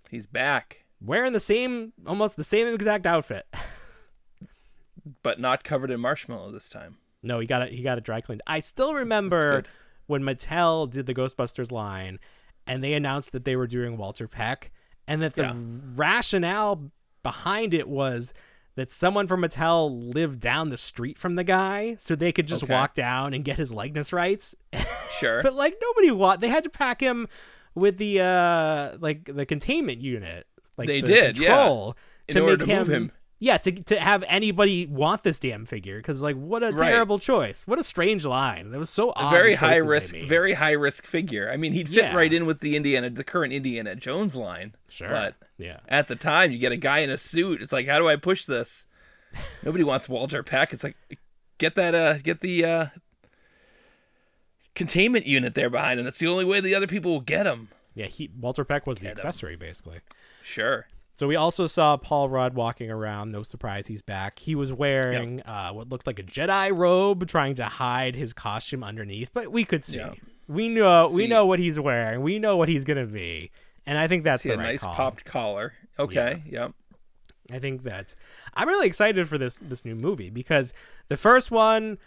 [0.09, 3.45] He's back, wearing the same, almost the same exact outfit.
[5.23, 6.97] but not covered in marshmallow this time.
[7.23, 7.73] No, he got it.
[7.73, 8.41] He got it dry cleaned.
[8.47, 9.63] I still remember
[10.07, 12.19] when Mattel did the Ghostbusters line,
[12.67, 14.71] and they announced that they were doing Walter Peck,
[15.07, 15.53] and that the Yeah.
[15.95, 16.91] rationale
[17.23, 18.33] behind it was
[18.75, 22.63] that someone from Mattel lived down the street from the guy, so they could just
[22.63, 22.73] Okay.
[22.73, 24.53] walk down and get his likeness rights.
[25.17, 25.41] Sure.
[25.41, 26.41] but like nobody want.
[26.41, 27.29] They had to pack him
[27.73, 30.45] with the uh like the containment unit.
[30.77, 31.55] Like They the did, yeah.
[31.55, 33.11] control In to order make to move him.
[33.37, 36.87] Yeah, to to have anybody want this damn figure because like what a Right.
[36.89, 37.67] terrible choice.
[37.67, 38.71] What a strange line.
[38.71, 39.31] That was so a odd.
[39.31, 41.51] very high risk, very high risk figure.
[41.51, 42.15] I mean, he'd fit Yeah.
[42.15, 44.73] right in with the Indiana, the current Indiana Jones line.
[44.87, 45.09] sure.
[45.09, 47.61] But yeah, at the time, you get a guy in a suit.
[47.61, 48.87] It's like, how do I push this?
[49.63, 50.71] Nobody wants Walter Peck.
[50.71, 50.95] It's like,
[51.57, 52.85] get that, uh, get the uh,
[54.75, 56.05] containment unit there behind him.
[56.05, 57.69] That's the only way the other people will get him.
[57.93, 58.05] yeah.
[58.07, 59.17] He Walter Peck was the Get 'em.
[59.17, 59.99] accessory basically.
[60.43, 60.87] Sure.
[61.15, 63.31] So we also saw Paul Rudd walking around.
[63.31, 64.39] No surprise, he's back.
[64.39, 68.83] He was wearing uh, what looked like a Jedi robe, trying to hide his costume
[68.83, 69.99] underneath, but we could see.
[69.99, 70.13] Yeah.
[70.47, 72.21] We know we know what he's wearing.
[72.21, 73.49] We know what he's gonna be,
[73.85, 74.93] and I think that's See the a right nice call.
[74.93, 75.73] popped collar.
[75.97, 76.43] Okay.
[76.47, 76.73] Yep.
[77.51, 78.13] I think that
[78.53, 80.73] I'm really excited for this this new movie because
[81.07, 81.97] the first one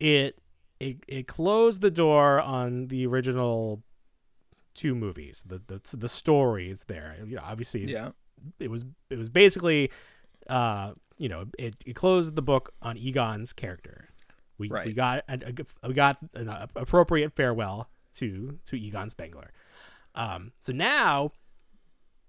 [0.00, 0.38] it
[0.80, 3.82] it it closed the door on the original
[4.74, 5.44] two movies.
[5.46, 7.16] The the the story is there.
[7.24, 8.10] You know, obviously Yeah.
[8.58, 9.90] It was it was basically
[10.48, 14.08] uh you know it, it closed the book on Egon's character.
[14.58, 15.34] We we got a,
[15.82, 19.50] a- we got an appropriate farewell to to Egon Spengler.
[20.14, 21.32] Um, so now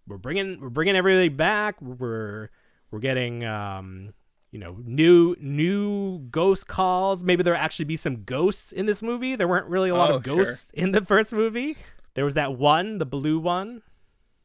[0.08, 1.82] we're bringing we're bringing everything back.
[1.82, 2.50] We're
[2.92, 4.14] we're getting um,
[4.52, 7.24] you know new new ghost calls.
[7.24, 9.36] Maybe there'll actually be some ghosts in this movie.
[9.36, 10.38] There weren't really a lot Oh, of sure.
[10.38, 11.78] ghosts in the first movie.
[12.16, 13.82] There was that one, the blue one,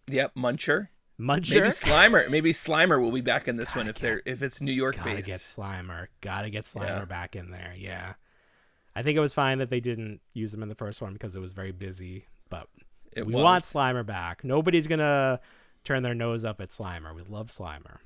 [0.08, 0.34] Yep.
[0.34, 0.88] Muncher.
[1.20, 1.54] Muncher.
[1.60, 2.30] Maybe Slimer.
[2.30, 5.16] Maybe Slimer will be back in this one if they're if it's New York Gotta
[5.16, 5.26] based.
[5.26, 6.06] get Slimer.
[6.20, 7.04] Gotta get Slimer Yeah.
[7.04, 7.74] back in there.
[7.76, 8.14] Yeah.
[8.94, 11.36] I think it was fine that they didn't use him in the first one because
[11.36, 12.26] it was very busy.
[12.48, 12.66] But
[13.12, 13.42] It we was.
[13.44, 14.42] want Slimer back.
[14.44, 15.40] Nobody's gonna
[15.84, 17.14] turn their nose up at Slimer.
[17.14, 17.98] We love Slimer.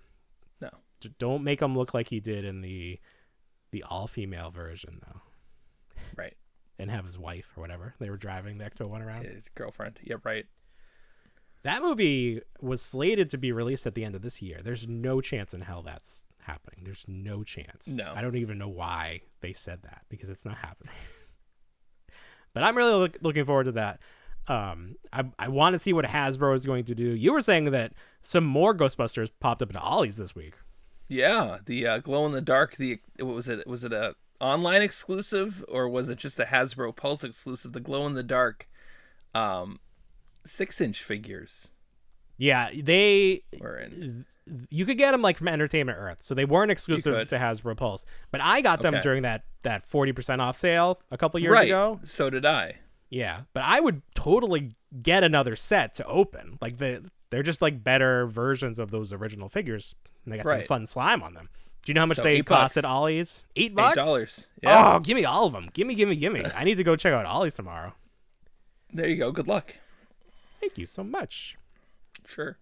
[0.61, 0.71] No.
[1.19, 2.99] Don't make him look like he did in the
[3.71, 5.21] the all female version though,
[6.17, 6.37] Right.
[6.79, 9.25] and have his wife or whatever they were driving the Ecto one around.
[9.25, 9.99] His girlfriend.
[10.05, 10.25] Yep.
[10.25, 10.47] Right.
[11.65, 14.61] That movie was slated to be released at the end of this year.
[14.63, 16.81] There's no chance in hell that's happening.
[16.85, 17.89] There's no chance.
[17.89, 18.13] No.
[18.15, 20.95] I don't even know why they said that because it's not happening.
[22.55, 24.01] but I'm really look, looking forward to that.
[24.47, 27.15] Um, I I want to see what Hasbro is going to do.
[27.15, 30.55] You were saying that some more Ghostbusters popped up in Ollie's this week.
[31.09, 32.77] Yeah, the uh, glow in the dark.
[32.77, 33.67] The what was it?
[33.67, 37.73] Was it a online exclusive or was it just a Hasbro Pulse exclusive?
[37.73, 38.69] The glow in the dark,
[39.35, 39.81] um,
[40.45, 41.71] six inch figures
[42.37, 44.27] Yeah, they were in.
[44.71, 48.05] you could get them like from Entertainment Earth, so they weren't exclusive to Hasbro Pulse.
[48.31, 49.03] But I got them Okay.
[49.03, 51.67] during that that forty percent off sale a couple years right.
[51.67, 52.01] ago.
[52.05, 52.79] So did I.
[53.11, 56.59] Yeah, but I would totally get another set to open.
[56.61, 60.63] Like the they're just like better versions of those original figures, and they got some
[60.63, 61.49] fun slime on them.
[61.83, 62.77] Do you know how much So they cost bucks.
[62.79, 63.45] at Ollie's?
[63.57, 63.97] Eight Eight bucks.
[63.97, 64.47] dollars.
[64.49, 64.95] Oh, yeah.
[64.95, 65.69] Oh, give me all of them.
[65.75, 66.43] Give me, give me, give me.
[66.57, 67.93] I need to go check out Ollie's tomorrow.
[68.93, 69.33] There you go.
[69.33, 69.77] Good luck.
[70.65, 71.59] Thank you so much.
[72.27, 72.57] Sure.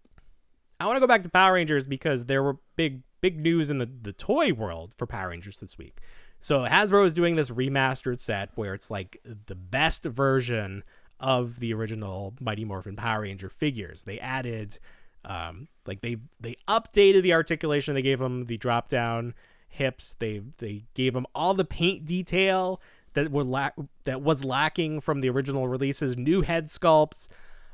[0.80, 3.78] I want to go back to Power Rangers because there were big, big news in
[3.78, 6.00] the, the toy world for Power Rangers this week.
[6.40, 10.82] So Hasbro is doing this remastered set where it's like the best version
[11.20, 14.02] of the original Mighty Morphin Power Ranger figures.
[14.02, 14.80] They added,
[15.24, 17.94] um, like they they updated the articulation.
[17.94, 19.34] They gave them the drop down
[19.68, 20.16] hips.
[20.18, 22.82] They they gave them all the paint detail
[23.14, 26.16] that were lack that was lacking from the original releases.
[26.16, 27.28] New head sculpts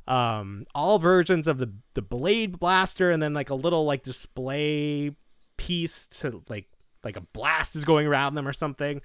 [0.08, 5.14] um, all versions of the the blade blaster, and then like a little like display
[5.56, 6.66] piece to like
[7.04, 9.00] like a blast is going around them or something.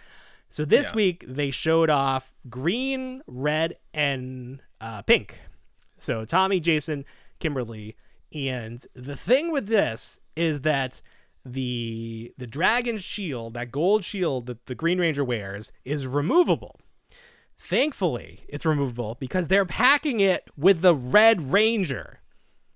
[0.49, 0.95] So this Yeah.
[0.95, 5.39] week they showed off green, red, and uh, pink.
[5.97, 7.05] So Tommy, Jason,
[7.39, 7.95] Kimberly,
[8.33, 11.01] and the thing with this is that
[11.45, 16.79] the the dragon shield, that gold shield that the Green Ranger wears, is removable
[17.65, 22.19] Thankfully, it's removable because they're packing it with the Red Ranger.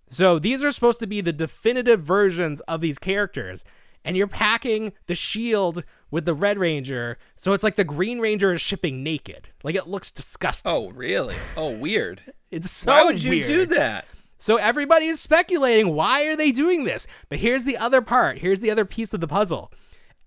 [0.07, 3.65] So these are supposed to be the definitive versions of these characters,
[4.05, 8.53] and you're packing the shield with the Red Ranger, so it's like the Green Ranger
[8.53, 9.49] is shipping naked.
[9.61, 10.71] Like it looks disgusting.
[10.71, 11.35] Oh, really?
[11.57, 12.21] Oh, weird.
[12.51, 13.47] it's so Why would you weird.
[13.47, 14.05] do that?
[14.37, 17.07] So everybody is speculating why are they doing this?
[17.27, 18.37] But here's the other part.
[18.37, 19.69] Here's the other piece of the puzzle.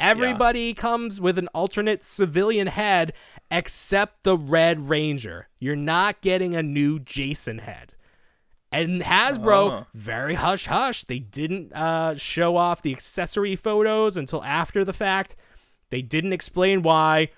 [0.00, 3.12] Everybody comes with an alternate civilian head
[3.50, 5.48] except the Red Ranger.
[5.58, 7.94] You're not getting a new Jason head.
[8.72, 9.86] And Hasbro, Oh.
[9.94, 11.04] very hush hush.
[11.04, 15.34] They didn't uh, show off the accessory photos until after the fact.
[15.90, 17.30] They didn't explain why.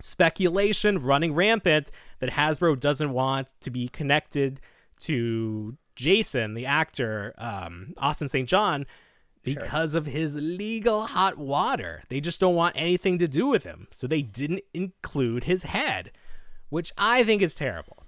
[0.00, 4.60] Speculation running rampant that Hasbro doesn't want to be connected
[5.00, 8.48] to Jason, the actor, um, Austin St.
[8.48, 8.86] John,
[9.42, 12.02] because of his legal hot water.
[12.08, 13.88] They just don't want anything to do with him.
[13.90, 16.12] So they didn't include his head,
[16.68, 18.04] which I think is terrible.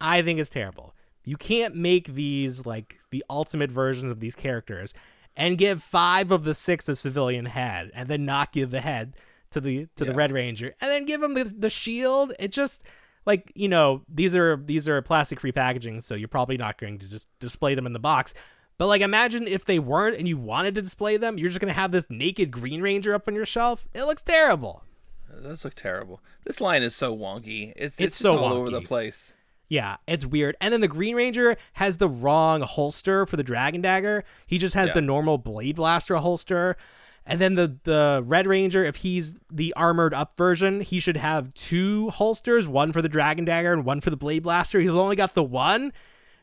[0.00, 0.94] I think is terrible.
[1.24, 4.94] You can't make these like the ultimate versions of these characters
[5.36, 9.14] and give five of the six a civilian head and then not give the head
[9.50, 12.32] to the to the Red Ranger and then give him the, the shield.
[12.38, 12.82] It just
[13.26, 16.98] like you know these are these are plastic free packaging, so you're probably not going
[16.98, 18.34] to just display them in the box.
[18.80, 21.74] But like imagine if they weren't and you wanted to display them, you're just gonna
[21.74, 23.86] have this naked Green Ranger up on your shelf.
[23.92, 24.84] It looks terrible.
[25.30, 26.22] It does look terrible.
[26.46, 27.74] This line is so wonky.
[27.76, 29.34] It's it's, It's so all over the place.
[29.68, 30.56] Yeah, it's weird.
[30.62, 34.24] And then the Green Ranger has the wrong holster for the Dragon Dagger.
[34.46, 34.94] He just has Yeah.
[34.94, 36.78] the normal Blade Blaster holster.
[37.26, 41.52] And then the the Red Ranger, if he's the armored up version, he should have
[41.52, 44.80] two holsters, one for the Dragon Dagger and one for the Blade Blaster.
[44.80, 45.92] He's only got the one.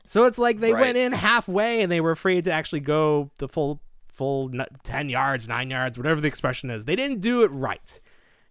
[0.07, 0.81] So it's like they Right.
[0.81, 4.49] went in halfway and they were afraid to actually go the full full
[4.83, 6.85] 10 yards, 9 yards, whatever the expression is.
[6.85, 7.99] They didn't do it right.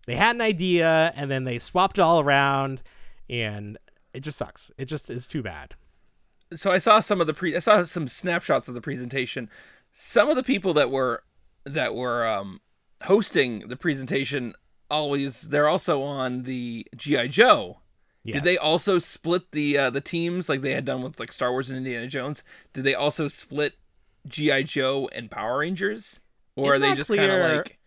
[0.06, 2.82] They had an idea and then they swapped it all around
[3.28, 3.76] and
[4.14, 4.70] it just sucks.
[4.78, 5.74] It just is too bad.
[6.54, 9.50] so I saw some of the pre I saw some snapshots of the presentation.
[9.92, 11.24] Some of the people that were
[11.64, 12.60] that were um
[13.02, 14.54] hosting the presentation
[14.88, 17.78] always they're also on the GI Joe.
[18.26, 18.34] Yes.
[18.34, 21.50] Did they also split the uh, the teams like they had done with like Star
[21.52, 22.42] Wars and Indiana Jones?
[22.72, 23.74] Did they also split
[24.26, 26.20] GI Joe and Power Rangers,
[26.56, 27.78] or It's are they just kind of like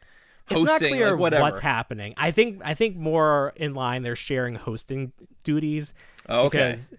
[0.49, 1.41] It's not hosting clear like whatever?
[1.43, 2.13] what's happening.
[2.17, 5.11] I think I think more in line they're sharing hosting
[5.43, 5.93] duties.
[6.27, 6.69] Oh, okay.
[6.71, 6.93] Because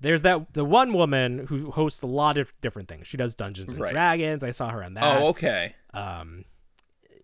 [0.00, 3.06] there's that the one woman who hosts a lot of different things.
[3.06, 3.92] She does Dungeons and Right.
[3.92, 4.42] Dragons.
[4.42, 5.04] I saw her on that.
[5.22, 5.74] oh, okay.
[5.94, 6.44] um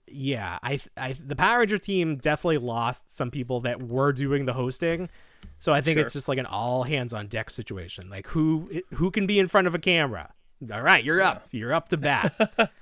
[0.09, 4.53] yeah I, I the power ranger team definitely lost some people that were doing the
[4.53, 5.09] hosting
[5.59, 6.05] so i think Sure.
[6.05, 8.09] it's just like an all hands on deck situation.
[8.11, 10.33] Like who who can be in front of a camera?
[10.73, 11.49] All right you're up.
[11.53, 12.71] You're up to bat.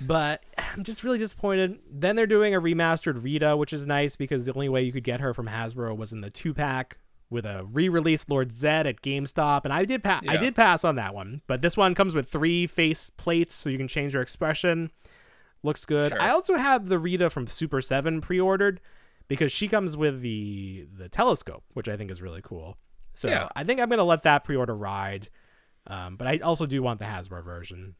[0.00, 0.42] But
[0.74, 1.78] i'm just really disappointed.
[1.90, 5.04] Then they're doing a remastered rita which is nice because the only way you could
[5.04, 6.98] get her from hasbro was in the two pack
[7.30, 9.62] with a re-released Lord Zedd at gamestop.
[9.64, 11.42] And i did pa- i did pass on that one.
[11.46, 14.90] But this one comes with three face plates so you can change your expression.
[15.62, 16.10] Looks good.
[16.12, 16.20] Sure.
[16.20, 18.80] I also have the Rita from Super 7 pre-ordered
[19.28, 22.76] because she comes with the the telescope, which I think is really cool.
[23.12, 23.48] So Yeah.
[23.54, 25.28] I think I'm gonna let that pre-order ride.
[25.86, 27.94] Um, but I also do want the Hasbro version.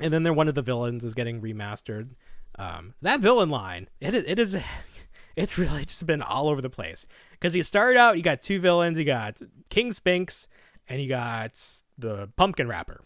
[0.00, 2.10] And then there one of the villains is getting remastered.
[2.58, 4.56] Um, that villain line, it is, it is
[5.36, 7.06] it's really just been all over the place.
[7.32, 10.48] Because you start out, you got two villains, you got King Sphinx
[10.88, 11.52] and you got
[11.98, 13.04] the Pumpkin Rapper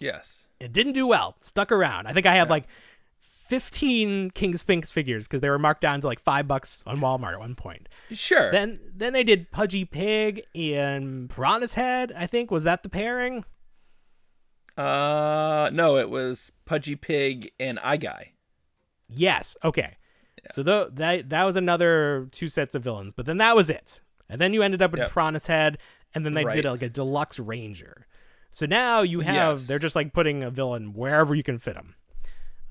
[0.00, 0.46] Yes.
[0.60, 1.36] it didn't do well.
[1.40, 2.06] Stuck around.
[2.06, 2.64] I think I have like
[3.48, 7.32] 15 King Sphinx figures because they were marked down to like five bucks on Walmart
[7.32, 7.88] at one point.
[8.12, 8.50] Sure.
[8.52, 12.12] Then then they did Pudgy Pig and Pirantishead.
[12.16, 13.44] I think was that the pairing.
[14.76, 18.32] uh, no, it was Pudgy Pig and Eye Guy.
[19.08, 19.56] Yes.
[19.64, 19.96] Okay.
[20.50, 24.00] So tho- that that was another two sets of villains, but then that was it.
[24.28, 25.10] And then you ended up with Yep.
[25.10, 25.76] Pirantishead,
[26.14, 26.54] and then they Right.
[26.54, 28.06] did like a deluxe Ranger.
[28.50, 29.66] So now you have Yes.
[29.66, 31.94] they're just like putting a villain wherever you can fit them.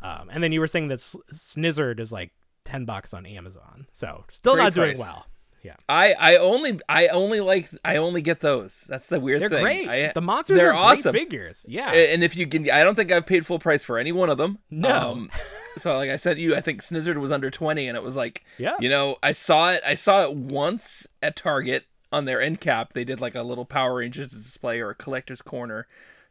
[0.02, 2.32] Um, and then you were saying that Snizzard is like
[2.64, 5.26] ten bucks on Amazon, so still Great not doing well.
[5.64, 8.86] Yeah, I I only I only like I only get those.
[8.88, 9.50] That's the weird thing.
[9.50, 9.86] they're thing.
[9.88, 10.06] great.
[10.10, 11.14] I, the monsters they're are awesome.
[11.14, 11.66] figures.
[11.68, 14.30] Yeah, And if you can, I don't think I've paid full price for any one
[14.30, 14.60] of them.
[14.72, 15.28] Um, No.
[15.78, 18.46] so like I said, you I think Snizzard was under twenty, and it was like,
[18.60, 18.76] Yeah.
[18.80, 19.82] you know, I saw it.
[19.86, 22.94] I saw it once at Target on their end cap.
[22.94, 25.88] They did like a little Power Rangers display or a collector's corner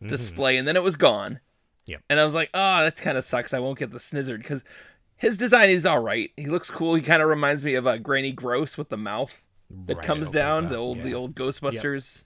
[0.07, 1.41] display, and then it was gone.
[1.89, 2.01] Mm-hmm.
[2.11, 3.55] And I was like, oh, that kind of sucks.
[3.55, 4.65] I won't get the Snizzard because
[5.17, 6.31] his design is all right.
[6.37, 6.95] He looks cool.
[6.95, 9.45] He kind of reminds me of a Granny Gross with the mouth
[9.87, 10.65] that Right, comes down.
[10.67, 12.25] up, The old the old Ghostbusters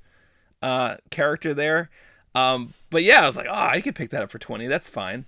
[0.63, 1.91] uh, character there.
[2.35, 4.67] Um, but yeah, I was like, oh, I could pick that up for twenty.
[4.67, 5.25] That's fine.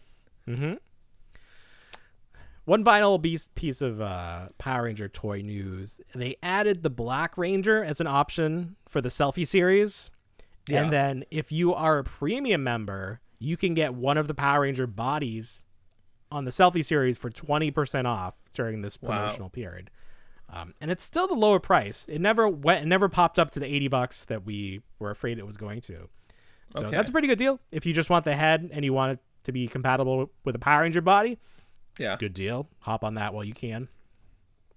[2.64, 7.82] One final piece piece of uh, Power Ranger toy news: they added the Black Ranger
[7.82, 10.12] as an option for the selfie series,
[10.68, 10.82] Yeah.
[10.82, 14.62] and then if you are a premium member, you can get one of the Power
[14.62, 15.64] Ranger bodies
[16.30, 19.08] on the selfie series for twenty percent off during this Wow.
[19.10, 19.90] promotional period.
[20.48, 22.06] Um, and it's still the lower price.
[22.08, 22.82] It never went.
[22.82, 25.80] It never popped up to the eighty bucks that we were afraid it was going
[25.82, 26.08] to.
[26.76, 26.90] So Okay.
[26.90, 27.60] that's a pretty good deal.
[27.70, 30.58] If you just want the head and you want it to be compatible with a
[30.58, 31.38] Power Ranger body,
[31.98, 32.16] Yeah.
[32.16, 32.68] good deal.
[32.80, 33.88] Hop on that while you can.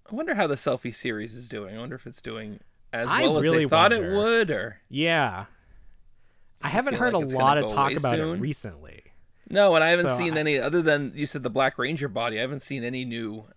[0.09, 1.75] I wonder how the selfie series is doing.
[1.75, 2.59] I wonder if it's doing
[2.93, 4.11] as I well really as they thought wonder.
[4.13, 5.45] it would, or Yeah.
[6.61, 9.03] I haven't heard like a lot of talk about it recently.
[9.49, 9.75] no.
[9.75, 12.37] And I haven't So seen I- any other than you said the Black Ranger body.
[12.37, 13.47] I haven't seen any new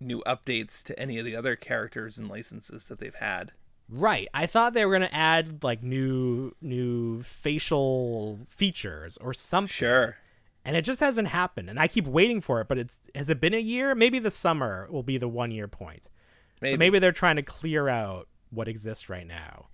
[0.00, 3.52] new updates to any of the other characters and licenses that they've had.
[3.88, 4.28] Right.
[4.34, 9.68] I thought they were gonna add like new new facial features or something.
[9.68, 10.16] Sure.
[10.64, 11.68] And it just hasn't happened.
[11.68, 13.94] And I keep waiting for it, but it's has it been a year?
[13.94, 16.08] Maybe the summer will be the one year point.
[16.62, 16.72] Maybe.
[16.72, 19.66] So maybe they're trying to clear out what exists right now.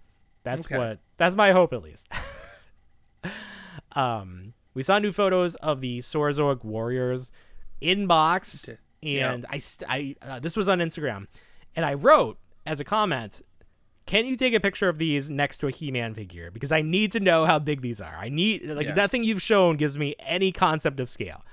[0.43, 0.77] That's Okay.
[0.79, 2.09] what that's my hope at least.
[3.93, 7.33] um we saw new photos of the Saurozoic Warriors
[7.81, 9.37] in box and Yeah.
[9.49, 11.27] I I uh, this was on Instagram
[11.75, 13.43] and I wrote as a comment
[14.07, 17.13] can you take a picture of these next to a He-Man figure because I need
[17.13, 18.17] to know how big these are.
[18.19, 18.95] I need like Yeah.
[18.95, 21.45] nothing you've shown gives me any concept of scale.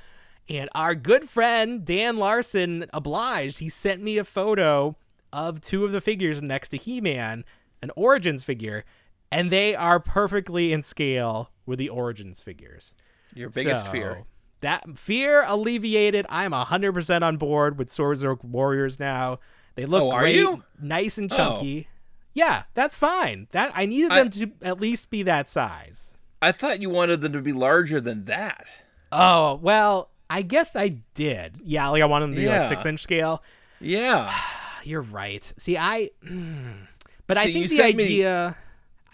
[0.49, 3.59] And our good friend Dan Larson obliged.
[3.59, 4.95] He sent me a photo
[5.31, 7.43] of two of the figures next to He-Man,
[7.83, 8.85] an Origins figure,
[9.31, 12.95] and they are perfectly in scale with the Origins figures.
[13.35, 14.23] Your biggest So, fear.
[14.61, 16.25] That fear alleviated.
[16.29, 19.39] I'm 100% on board with Saurozoic Warriors now.
[19.75, 20.63] They look Oh, great, you?
[20.81, 21.35] nice and Oh.
[21.37, 21.87] chunky.
[22.33, 23.47] Yeah, that's fine.
[23.51, 26.15] That I needed I- them to at least be that size.
[26.41, 28.81] I thought you wanted them to be larger than that.
[29.11, 31.59] Oh, well, I guess I did.
[31.63, 33.43] Yeah, like I wanted them to be like 6-inch scale.
[33.79, 34.33] Yeah.
[34.83, 35.43] You're right.
[35.57, 36.87] See, I mm,
[37.27, 38.63] But I think the idea me-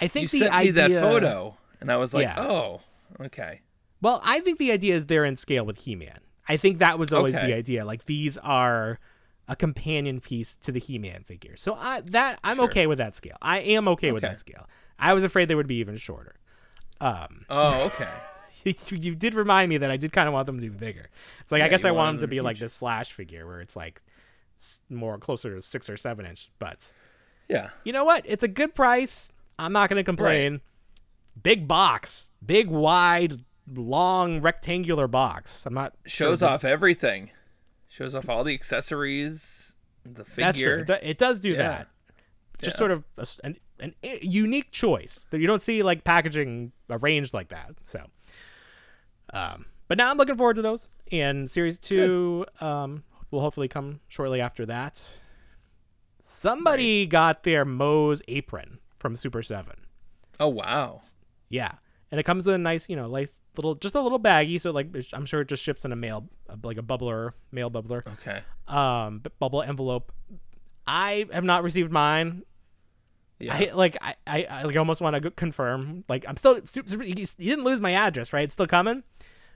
[0.04, 2.40] I You think the sent me idea that photo, and I was like, Yeah.
[2.40, 2.82] oh,
[3.22, 3.62] okay.
[4.02, 6.20] Well, I think the idea is they're in scale with He-Man.
[6.48, 7.48] I think that was always Okay.
[7.48, 7.86] the idea.
[7.86, 9.00] Like these are
[9.48, 11.56] a companion piece to the He-Man figure.
[11.56, 12.66] So I that I'm Sure.
[12.66, 13.38] okay with that scale.
[13.42, 14.68] I am okay, with that scale.
[15.00, 16.36] I was afraid they would be even shorter.
[17.02, 18.10] Um, Oh, okay.
[18.66, 21.10] you, you did remind me that I did kind of want them to be bigger.
[21.42, 23.60] It's like I guess I want them to be be like this slash figure where
[23.62, 24.02] it's like
[24.90, 26.50] more closer to six or seven inch.
[26.60, 26.94] But
[27.50, 27.70] yeah.
[27.84, 28.24] you know what?
[28.26, 29.30] It's a good price.
[29.60, 30.62] I'm not going to complain.
[31.42, 35.66] Big box, big wide, long rectangular box.
[35.66, 37.32] I'm not Shows sure off everything.
[37.90, 39.74] Shows off all the accessories,
[40.06, 40.46] the figure.
[40.46, 40.80] That's true.
[40.82, 41.58] It do- It does do Yeah.
[41.58, 41.88] that.
[42.62, 42.80] Just Yeah.
[42.80, 47.50] sort of a an, an unique choice that you don't see like packaging arranged like
[47.50, 47.72] that.
[47.86, 48.06] So,
[49.34, 50.88] um, but now I'm looking forward to those.
[51.12, 55.12] And series two um, will hopefully come shortly after that.
[56.20, 59.76] Somebody got their Moe's apron from Super Seven.
[60.40, 61.00] Oh wow.
[61.50, 61.74] Yeah.
[62.10, 64.60] And it comes with a nice, you know, nice little, just a little baggie.
[64.62, 66.30] So like, I'm sure it just ships in a mail,
[66.64, 68.42] like a bubbler, mail bubbler, Okay.
[68.68, 70.12] um, bubble envelope.
[70.88, 72.44] I have not received mine.
[73.40, 73.56] Yeah.
[73.56, 76.04] I like, I, I, I like almost want to confirm.
[76.08, 78.44] Like, I'm still, super, super, you you didn't lose my address, right?
[78.44, 79.04] It's still coming,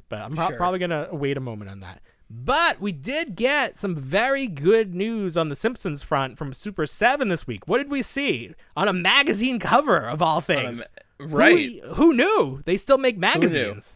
[0.10, 0.58] but I'm pro- Sure.
[0.58, 2.02] probably gonna wait a moment on that.
[2.30, 7.30] But we did get some very good news on the Simpsons front from Super Seven
[7.30, 7.68] this week.
[7.68, 10.86] What did we see on a magazine cover of all things?
[11.20, 11.80] ma- right.
[11.84, 13.94] Who, who knew they still make magazines?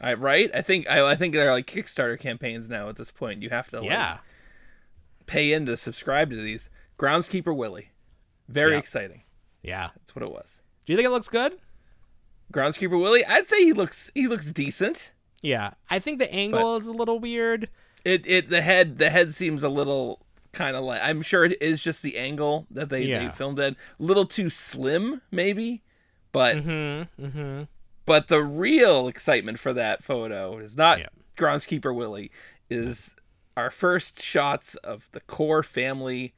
[0.00, 0.50] I right.
[0.54, 2.88] I think I, I think they're like Kickstarter campaigns now.
[2.88, 4.18] At this point, you have to like, Yeah.
[5.26, 6.70] pay in to subscribe to these.
[6.98, 7.90] Groundskeeper Willie.
[8.48, 8.78] Very Yeah.
[8.78, 9.22] exciting.
[9.62, 9.90] Yeah.
[9.96, 10.62] That's what it was.
[10.86, 11.58] Do you think it looks good?
[12.52, 13.24] Groundskeeper Willie.
[13.24, 15.12] I'd say he looks he looks decent.
[15.46, 15.70] Yeah.
[15.88, 17.68] I think the angle is a little weird.
[18.04, 20.20] It it the head the head seems a little
[20.52, 23.28] kind of like I'm sure it is just the angle that they, Yeah.
[23.28, 23.74] they filmed it.
[23.74, 25.82] A little too slim maybe,
[26.32, 27.24] but Mm-hmm.
[27.26, 27.62] Mm-hmm.
[28.06, 31.08] but the real excitement for that photo is not Yeah.
[31.36, 32.30] groundskeeper Willie
[32.70, 33.14] is
[33.56, 36.34] our first shots of the core family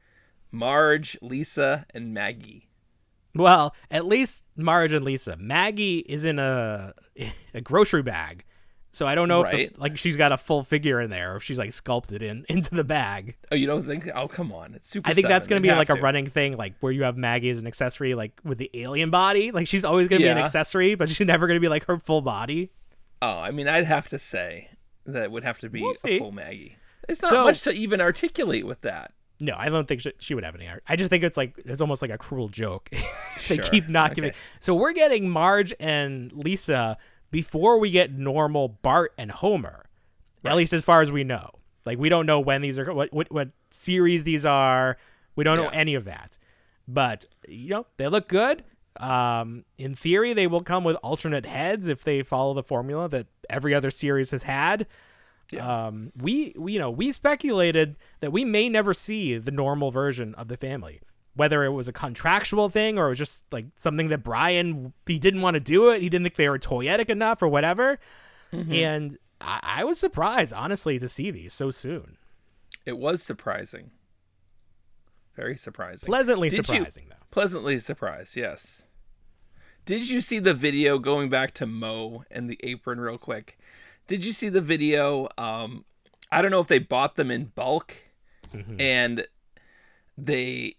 [0.51, 2.67] Marge, Lisa, and Maggie.
[3.35, 5.37] Well, at least Marge and Lisa.
[5.37, 6.93] Maggie is in a
[7.53, 8.43] a grocery bag,
[8.99, 11.37] so I don't know if the, like she's got a full figure in there, or
[11.37, 13.37] if she's like sculpted in into the bag.
[13.49, 14.09] Oh, you don't think?
[14.13, 14.73] Oh, come on!
[14.73, 15.09] It's super.
[15.09, 17.49] I think that's gonna They be like a running thing, like where you have Maggie
[17.49, 19.51] as an accessory, like with the alien body.
[19.51, 22.21] Like she's always gonna be an accessory, but she's never gonna be like her full
[22.21, 22.71] body.
[23.21, 24.67] Oh, I mean, I'd have to say
[25.05, 26.75] that it would have to be We'll a full Maggie.
[27.07, 29.13] It's not So- much to even articulate with that.
[29.41, 30.83] No, I don't think she, she would have any art.
[30.85, 32.89] I just think it's like it's almost like a cruel joke.
[33.47, 33.63] they Sure.
[33.63, 34.33] keep not giving.
[34.59, 36.97] So we're getting Marge and Lisa
[37.31, 39.85] before we get normal Bart and Homer,
[40.43, 41.51] at least as far as we know.
[41.85, 44.97] Like we don't know when these are what what, what series these are.
[45.35, 46.37] We don't know any of that.
[46.87, 48.63] But you know, they look good.
[48.99, 53.27] Um, in theory, they will come with alternate heads if they follow the formula that
[53.49, 54.87] every other series has had.
[55.59, 60.35] Um, we, we, you know, we speculated that we may never see the normal version
[60.35, 60.99] of the family,
[61.39, 65.17] whether it was a contractual thing or it was just like something that Brian he
[65.17, 66.01] didn't want to do it.
[66.01, 67.97] He didn't think they were toyetic enough or whatever.
[68.51, 72.17] And I, I was surprised, honestly, to see these so soon.
[72.85, 73.91] It was surprising.
[75.35, 76.07] Very surprising.
[76.07, 77.15] Pleasantly Did you- surprising, though.
[77.31, 78.85] Pleasantly surprised, yes.
[79.85, 83.57] Did you see the video going back to Moe and the apron real quick?
[84.07, 85.29] Did you see the video?
[85.37, 85.85] Um,
[86.31, 87.93] I don't know if they bought them in bulk
[88.79, 89.25] and
[90.17, 90.73] they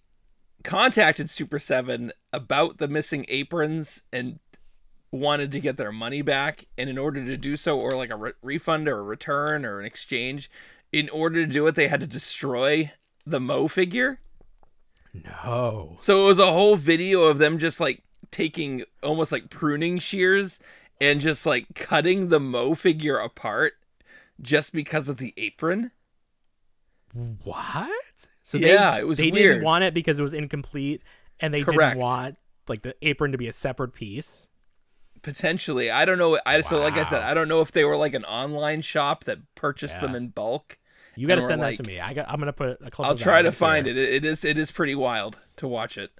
[0.65, 4.39] contacted Super 7 about the missing aprons and
[5.13, 6.67] wanted to get their money back.
[6.79, 9.81] And in order to do so, or like a re- refund or a return or
[9.81, 10.51] an exchange,
[10.93, 12.93] in order to do it, they had to destroy
[13.27, 14.21] the Moe figure.
[15.13, 15.95] No.
[15.99, 20.61] So it was a whole video of them just like taking almost like pruning shears
[21.01, 23.75] and just like cutting the Moe figure apart
[24.41, 25.91] just because of the apron.
[27.13, 28.29] What?
[28.43, 29.55] So Yeah, they, it was they weird.
[29.57, 31.03] didn't want it because it was incomplete,
[31.41, 31.93] and they Correct.
[31.95, 32.37] didn't want
[32.69, 34.47] like the apron to be a separate piece.
[35.23, 36.39] Potentially, I don't know.
[36.47, 39.25] I so like I said, I don't know if they were like an online shop
[39.25, 40.79] that purchased them in bulk.
[41.15, 42.01] You got to send like- that to me.
[42.01, 42.27] I got.
[42.31, 43.07] I'm gonna put a clip.
[43.07, 43.93] I'll try to right find there.
[43.97, 43.99] it.
[43.99, 44.25] it.
[44.25, 46.11] Is it is pretty wild to watch it.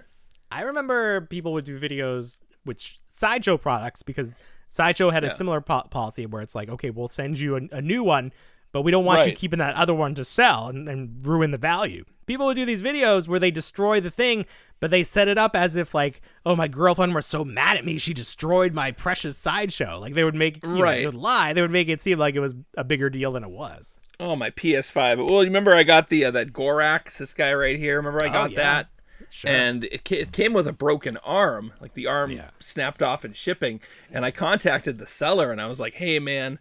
[0.51, 2.79] I remember people would do videos with
[3.09, 4.37] sideshow products because
[4.69, 7.81] sideshow had a similar po- policy where it's like, okay, we'll send you a, a
[7.81, 8.33] new one,
[8.71, 11.57] but we don't want you keeping that other one to sell and, and ruin the
[11.57, 12.05] value.
[12.25, 14.45] People would do these videos where they destroy the thing,
[14.79, 17.83] but they set it up as if like, oh, my girlfriend was so mad at
[17.85, 19.99] me, she destroyed my precious sideshow.
[19.99, 20.99] Like they would make, you know, Right.
[20.99, 21.53] they would lie.
[21.53, 23.95] They would make it seem like it was a bigger deal than it was.
[24.19, 25.17] Oh my PS5.
[25.29, 27.97] Well, you remember I got the uh, that Gorax, this guy right here.
[27.97, 28.57] Remember I got Oh, got yeah.
[28.57, 28.87] that.
[29.29, 29.49] Sure.
[29.51, 32.49] and it, it came with a broken arm like the arm Yeah.
[32.59, 33.79] snapped off in shipping
[34.11, 36.59] and i contacted the seller and i was like hey man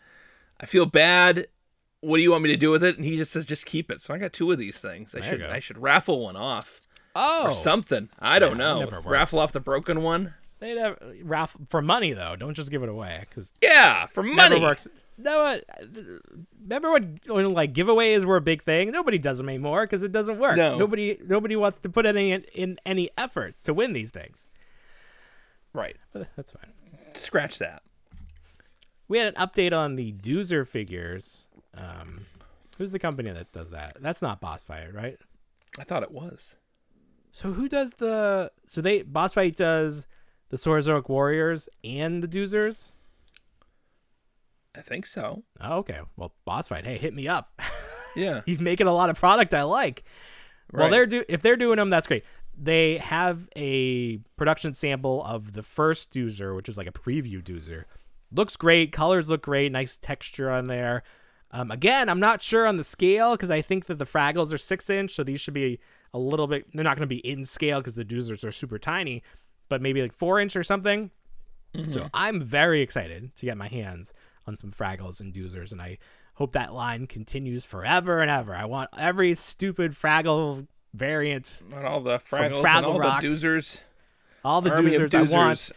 [0.60, 1.48] i feel bad
[2.00, 3.90] what do you want me to do with it and he just says just keep
[3.90, 6.36] it so i got two of these things i There should i should raffle one
[6.36, 6.80] off
[7.14, 11.56] oh, or something i don't Yeah, know raffle off the broken one They'd have Ralph
[11.70, 12.36] for money though.
[12.36, 14.86] Don't just give it away because yeah for money never works.
[15.16, 15.64] No, what?
[16.62, 18.90] Remember when, when like giveaways were a big thing?
[18.90, 20.56] Nobody does them anymore because it doesn't work.
[20.56, 20.78] No.
[20.78, 24.48] Nobody nobody wants to put any in, in any effort to win these things.
[25.72, 26.72] right But that's fine.
[27.14, 27.82] scratch that
[29.08, 31.46] We had an update on the Doozer figures.
[31.76, 32.26] Um,
[32.78, 33.96] who's the company that does that?
[34.00, 35.18] That's not Boss Fight, right?
[35.78, 36.56] i thought it was
[37.30, 38.50] So who does the?
[38.66, 40.06] So they Boss Fight does
[40.48, 42.90] the Saurozoic Warriors and the Doozers.
[44.76, 46.00] i think so Oh, okay.
[46.16, 47.60] Well, Boss Fight, hey, hit me up.
[48.16, 50.02] yeah He's making a lot of product I like.
[50.72, 52.24] Well, they're do if they're doing them, that's great.
[52.56, 57.84] They have a production sample of the first Doozer, which is like a preview Doozer.
[58.32, 58.92] Looks great.
[58.92, 59.72] Colors look great.
[59.72, 61.02] Nice texture on there.
[61.52, 64.58] Um, again, I'm not sure on the scale because I think that the Fraggles are
[64.58, 65.80] six inch, so these should be
[66.14, 66.66] a little bit.
[66.72, 69.22] They're not going to be in scale because the Doozers are super tiny,
[69.68, 71.10] but maybe like four inch or something.
[71.86, 74.12] So I'm very excited to get my hands
[74.46, 75.98] on some Fraggles and Doozers, and I
[76.34, 78.54] hope that line continues forever and ever.
[78.56, 83.22] I want every stupid Fraggle variant, Not all the fraggles and Fraggle all Rock.
[83.22, 83.82] the doozers
[84.44, 85.14] all the of Doozers.
[85.14, 85.70] I want.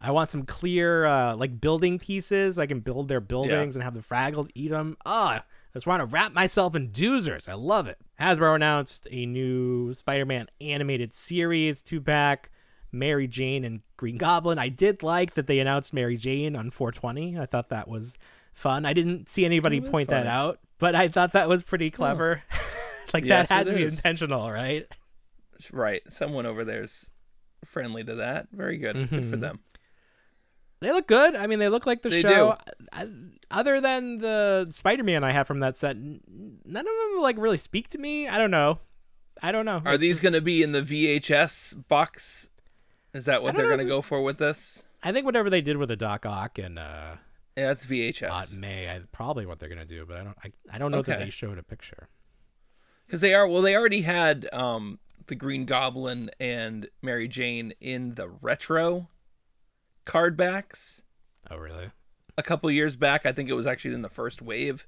[0.00, 3.82] I want some clear uh, like building pieces so I can build their buildings and
[3.82, 4.96] have the Fraggles eat them.
[5.04, 5.42] Ah, I
[5.74, 7.48] just want to wrap myself in Doozers.
[7.48, 7.98] I love it.
[8.20, 12.50] Hasbro announced a new Spider-Man animated series two pack.
[12.90, 14.58] Mary Jane and Green Goblin.
[14.58, 17.38] I did like that they announced Mary Jane on 420.
[17.38, 18.16] I thought that was
[18.54, 18.86] fun.
[18.86, 22.42] I didn't see anybody point that out, but I thought that was pretty clever.
[23.12, 23.96] like Yes, that had to be is.
[23.98, 24.86] intentional, right?
[25.72, 27.10] right someone over there's
[27.64, 29.40] friendly to that very good good for Mhm.
[29.40, 29.58] them
[30.80, 31.34] They look good.
[31.34, 32.56] I mean, they look like the They show.
[32.92, 33.08] I,
[33.50, 36.20] other than the Spider-Man I have from that set, none
[36.66, 38.28] of them like really speak to me.
[38.28, 38.78] I don't know.
[39.42, 39.82] I don't know.
[39.84, 42.50] Are It's these just- going to be in the VHS box?
[43.14, 44.86] Is that what they're going to go for with this?
[45.02, 47.16] I think whatever they did with the Doc Ock and uh,
[47.56, 48.58] Yeah, it's Aunt VHS.
[48.58, 50.04] May, I, probably what they're gonna do.
[50.04, 50.36] But I don't.
[50.44, 52.08] I, I don't know that they showed a picture.
[53.06, 54.98] Because they are well, they already had um,
[55.28, 59.08] the Green Goblin and Mary Jane in the retro
[60.08, 61.02] card backs
[61.50, 61.90] Oh, really?
[62.36, 63.24] a couple years back.
[63.26, 64.86] I think it was actually in the first wave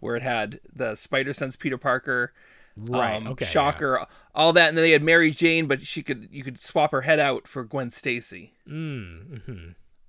[0.00, 2.32] where it had the Spider Sense Peter Parker,
[2.80, 3.16] Right.
[3.16, 3.44] um, okay.
[3.44, 3.50] yeah.
[3.50, 6.90] Shocker, all that, and then they had Mary Jane, but she could you could swap
[6.92, 8.54] her head out for Gwen Stacy.
[8.68, 9.68] Mm, hmm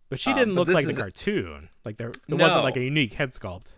[0.10, 1.70] But she Um, didn't but look like the cartoon.
[1.86, 2.38] Like there, it No.
[2.38, 3.74] wasn't like a unique head sculpt.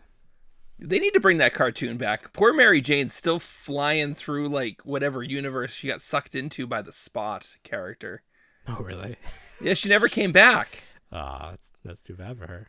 [0.77, 2.31] They need to bring that cartoon back.
[2.33, 6.91] Poor Mary Jane's still flying through like whatever universe she got sucked into by the
[6.91, 8.21] Spot character.
[8.67, 9.15] Oh, really?
[9.61, 10.83] Yeah, she never came back.
[11.11, 12.67] Ah, that's that's too bad for her.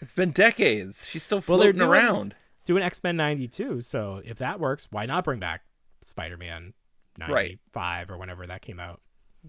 [0.00, 1.06] It's been decades.
[1.08, 2.34] She's still Well, floating doing- around.
[2.64, 5.62] Doing X Men '92, so if that works, why not bring back
[6.02, 6.72] Spider Man
[7.18, 7.58] Right.
[7.74, 9.00] '95 or whenever that came out?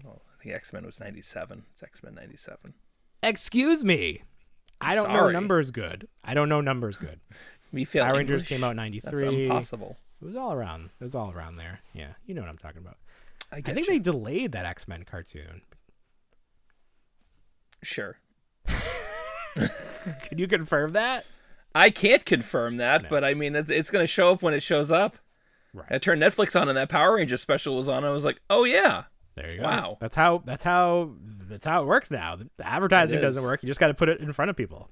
[0.04, 1.64] Well, I think X Men was ninety seven.
[1.72, 2.74] It's X Men ninety seven.
[3.22, 4.22] Excuse me,
[4.82, 6.08] I don't know numbers good.
[6.22, 7.20] I don't know numbers good.
[7.72, 9.44] Me feel Power Rangers came out in That's '93.
[9.46, 9.96] impossible.
[10.20, 10.90] It was all around.
[11.00, 11.80] It was all around there.
[11.94, 12.98] Yeah, you know what I'm talking about.
[13.50, 13.94] I, I think you.
[13.94, 15.62] they delayed that X Men cartoon.
[17.82, 18.18] Sure.
[19.54, 21.24] Can you confirm that?
[21.74, 24.62] I can't confirm that, but I mean, it's, it's going to show up when it
[24.62, 25.18] shows up.
[25.74, 25.88] Right.
[25.90, 28.02] I turned Netflix on and that Power Ranger special was on.
[28.02, 29.04] I was like, oh yeah,
[29.34, 29.64] There you go.
[29.64, 29.98] Wow.
[30.00, 31.12] That's how that's how
[31.48, 32.36] that's how it works now.
[32.36, 33.62] The advertising doesn't work.
[33.62, 34.90] You just got to put it in front of people.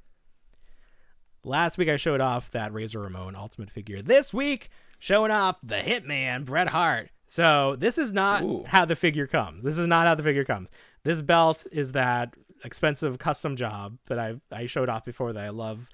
[1.42, 4.02] Last week I showed off that Razor Ramon Ultimate figure.
[4.02, 4.68] This week
[4.98, 7.10] showing off the Hitman Bret Hart.
[7.26, 8.64] So this is not Ooh.
[8.66, 9.62] how the figure comes.
[9.62, 10.68] This is not how the figure comes.
[11.02, 12.34] This belt is that
[12.64, 15.88] expensive custom job that I I showed off before that I love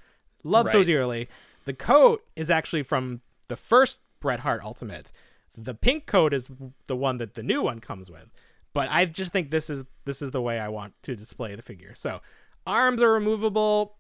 [0.44, 1.28] love so dearly.
[1.64, 5.12] The coat is actually from the first Bret Hart Ultimate.
[5.56, 6.48] The pink coat is
[6.86, 8.32] the one that the new one comes with.
[8.72, 11.62] But I just think this is this is the way I want to display the
[11.62, 11.94] figure.
[11.94, 12.20] So
[12.66, 13.96] arms are removable.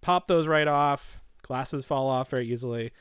[0.00, 1.20] Pop those right off.
[1.42, 2.92] Glasses fall off very easily.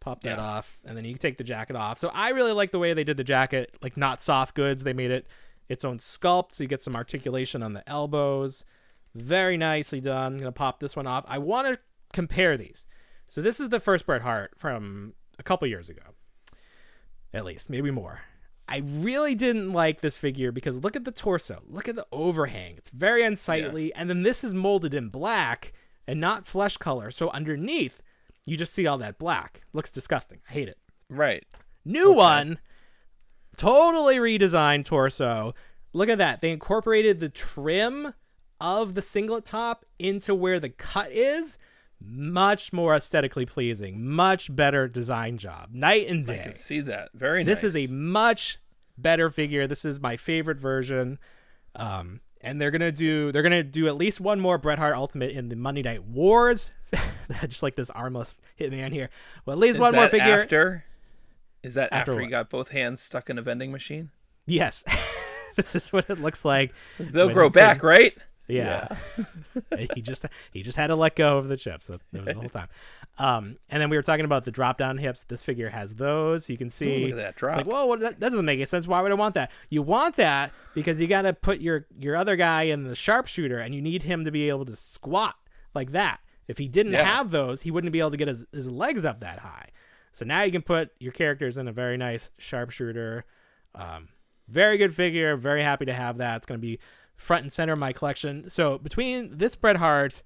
[0.00, 0.44] Pop that Yeah.
[0.44, 1.98] off, and then you can take the jacket off.
[1.98, 4.82] So I really like the way they did the jacket, like not soft goods.
[4.82, 5.26] They made it
[5.68, 8.64] its own sculpt, so you get some articulation on the elbows.
[9.14, 10.34] Very nicely done.
[10.34, 11.24] I'm gonna pop this one off.
[11.28, 11.78] I want to
[12.12, 12.86] compare these.
[13.28, 16.02] So this is the first Bret Hart from a couple years ago,
[17.32, 18.20] at least, maybe more.
[18.68, 22.74] I really didn't like this figure because look at the torso, look at the overhang.
[22.76, 25.72] It's very unsightly, and then this is molded in black
[26.06, 27.10] and not flesh color.
[27.10, 28.00] So underneath,
[28.46, 29.62] you just see all that black.
[29.72, 30.40] Looks disgusting.
[30.48, 30.78] I hate it.
[31.08, 31.44] right.
[31.84, 32.58] New one,
[33.56, 35.54] totally redesigned torso.
[35.92, 36.40] Look at that.
[36.40, 38.14] They incorporated the trim
[38.60, 41.58] of the singlet top into where the cut is.
[42.04, 44.04] Much more aesthetically pleasing.
[44.04, 45.70] Much better design job.
[45.72, 46.40] Night and day.
[46.40, 47.10] I can see that.
[47.14, 47.60] Very nice.
[47.60, 47.84] This nice.
[47.84, 48.58] is a much
[48.98, 49.66] better figure.
[49.66, 51.18] This is my favorite version.
[51.76, 55.30] Um, and they're gonna do they're gonna do at least one more Bret Hart Ultimate
[55.30, 56.72] in the Monday Night Wars.
[57.42, 59.10] Just like this armless hitman here.
[59.46, 60.40] Well, at least Is one more figure.
[60.40, 60.84] After?
[61.62, 64.10] Is that After after, he got both hands stuck in a vending machine?
[64.46, 64.84] Yes.
[65.56, 66.72] this is what it looks like.
[66.98, 68.16] They'll grow back, right?
[68.48, 68.96] Yeah.
[69.94, 71.86] he just he just had to let go of the chips.
[71.86, 72.68] That, that was the whole time.
[73.18, 75.22] Um, and then we were talking about the drop down hips.
[75.24, 76.50] This figure has those.
[76.50, 77.04] You can see.
[77.04, 77.56] look at that It's drop.
[77.58, 78.88] like, whoa, well, that, that doesn't make any sense.
[78.88, 79.52] Why would I want that?
[79.70, 83.58] You want that because you got to put your your other guy in the sharpshooter,
[83.58, 85.36] and you need him to be able to squat
[85.74, 86.20] like that.
[86.48, 87.04] If he didn't Yeah.
[87.04, 89.68] have those, he wouldn't be able to get his, his legs up that high.
[90.12, 93.24] So now you can put your characters in a very nice sharpshooter.
[93.74, 94.08] Um,
[94.48, 95.36] very good figure.
[95.36, 96.36] Very happy to have that.
[96.36, 96.78] It's going to be
[97.16, 98.50] front and center of my collection.
[98.50, 100.22] So between this Bret Hart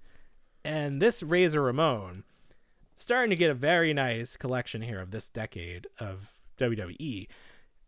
[0.64, 2.24] and this Razor Ramon,
[2.96, 7.28] starting to get a very nice collection here of this decade of WWE.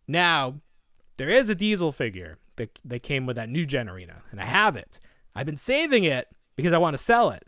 [0.06, 0.60] Now,
[1.16, 4.44] there is a Diesel figure that, that came with that new Gen Arena, and I
[4.44, 5.00] have it.
[5.34, 7.44] I've been saving it because I want to sell it.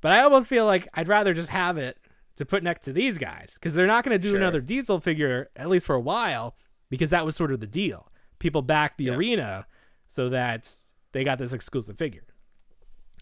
[0.00, 1.98] But I almost feel like I'd rather just have it
[2.36, 4.38] to put next to these guys because they're not going to do Sure.
[4.38, 6.56] another Diesel figure, at least for a while,
[6.90, 8.10] because that was sort of the deal.
[8.38, 9.14] People backed the Yeah.
[9.14, 9.66] arena
[10.06, 10.76] so that
[11.12, 12.24] they got this exclusive figure.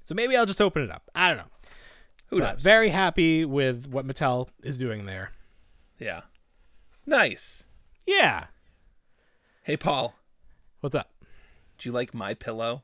[0.03, 1.09] So maybe I'll just open it up.
[1.15, 1.51] I don't know.
[2.29, 2.63] Who But knows?
[2.63, 5.33] very happy with what Mattel is doing there.
[5.99, 6.23] yeah.
[7.07, 7.67] Nice.
[8.07, 8.47] Yeah.
[9.63, 10.15] Hey, Paul.
[10.81, 11.13] What's up?
[11.79, 12.83] Do you like my pillow?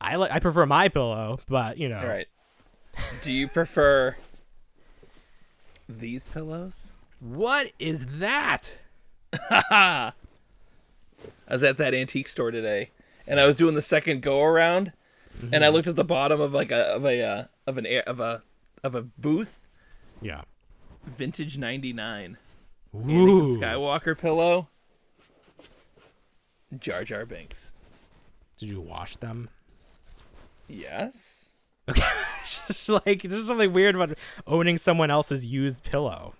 [0.00, 1.98] I like I prefer my pillow, but you know.
[2.00, 2.26] All right.
[3.22, 4.16] Do you prefer
[5.98, 6.92] these pillows?
[7.18, 8.78] What is that?
[9.50, 10.12] I
[11.50, 12.90] was at that antique store today,
[13.26, 14.92] and I was doing the second go around,
[15.52, 18.02] and I looked at the bottom of like a of a uh, of an air
[18.06, 18.42] of a
[18.82, 19.66] of a booth,
[20.22, 20.42] Yeah.
[21.04, 22.38] vintage '99
[22.94, 23.56] Ooh.
[23.58, 24.68] Skywalker pillow,
[26.78, 27.74] Jar Jar Binks.
[28.58, 29.50] Did you wash them?
[30.68, 31.49] Yes.
[32.66, 34.16] Just like there's something weird about
[34.46, 36.34] owning someone else's used pillow.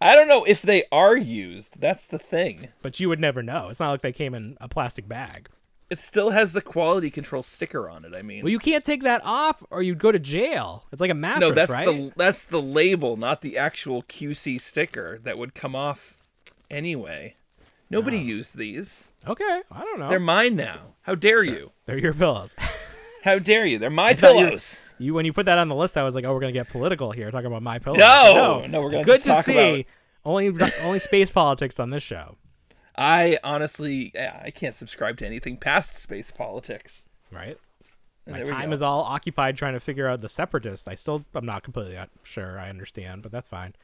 [0.00, 1.80] I don't know if they are used.
[1.80, 2.68] That's the thing.
[2.80, 3.68] But you would never know.
[3.68, 5.48] It's not like they came in a plastic bag.
[5.90, 8.14] It still has the quality control sticker on it.
[8.14, 10.84] I mean, Well, you can't take that off or you'd go to jail.
[10.92, 11.86] It's like a mattress, no, that's right?
[11.86, 16.16] the that's the label, not the actual QC sticker that would come off
[16.70, 17.34] anyway.
[17.90, 18.22] Nobody oh.
[18.22, 19.08] used these.
[19.26, 20.08] Okay, I don't know.
[20.08, 20.94] They're mine now.
[21.02, 21.72] How dare you?
[21.86, 22.54] They're your pillows.
[23.24, 23.78] How dare you?
[23.78, 24.80] They're my were- pillows.
[25.00, 26.68] You when you put that on the list, I was like, oh, we're gonna get
[26.68, 27.96] political here, talking about my pillow.
[27.96, 28.32] No!
[28.60, 29.52] No, no we're gonna Good to see.
[29.80, 29.86] about-
[30.24, 32.36] Only only space politics on this show,
[32.96, 34.12] I honestly,
[34.44, 37.06] I can't subscribe to anything past space politics.
[37.32, 37.56] right?
[38.26, 40.86] And My time is all occupied trying to figure out the separatists.
[40.86, 42.58] I still, I'm not completely sure.
[42.60, 43.74] I understand, but that's fine.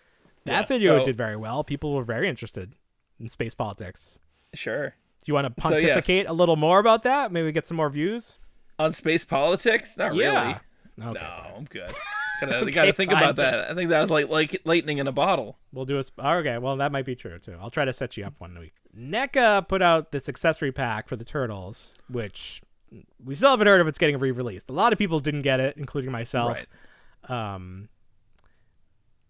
[0.45, 1.65] That Yeah, video so- did very well.
[1.65, 2.75] People were very interested
[3.19, 4.19] in space politics.
[4.53, 4.91] Sure.
[4.91, 4.95] Do
[5.25, 5.83] you want to So, yes.
[5.83, 7.33] pontificate a little more about that?
[7.33, 8.39] Maybe get some more views.
[8.79, 9.97] On space politics?
[9.97, 10.43] Not Yeah.
[10.43, 10.57] really.
[11.01, 11.53] Okay, no, fine.
[11.57, 11.93] I'm good.
[12.41, 13.23] Gotta, Okay, gotta think fine.
[13.23, 13.71] about that.
[13.71, 15.59] I think that was like like lightning in a bottle.
[15.73, 16.03] We'll do a.
[16.05, 17.57] Sp- okay, well that might be true too.
[17.61, 18.73] I'll try to set you up one week.
[18.99, 22.63] NECA put out this accessory pack for the turtles, which
[23.23, 24.71] we still haven't heard if it's getting re-released.
[24.71, 26.65] A lot of people didn't get it, including myself.
[27.29, 27.31] Right.
[27.55, 27.89] Um,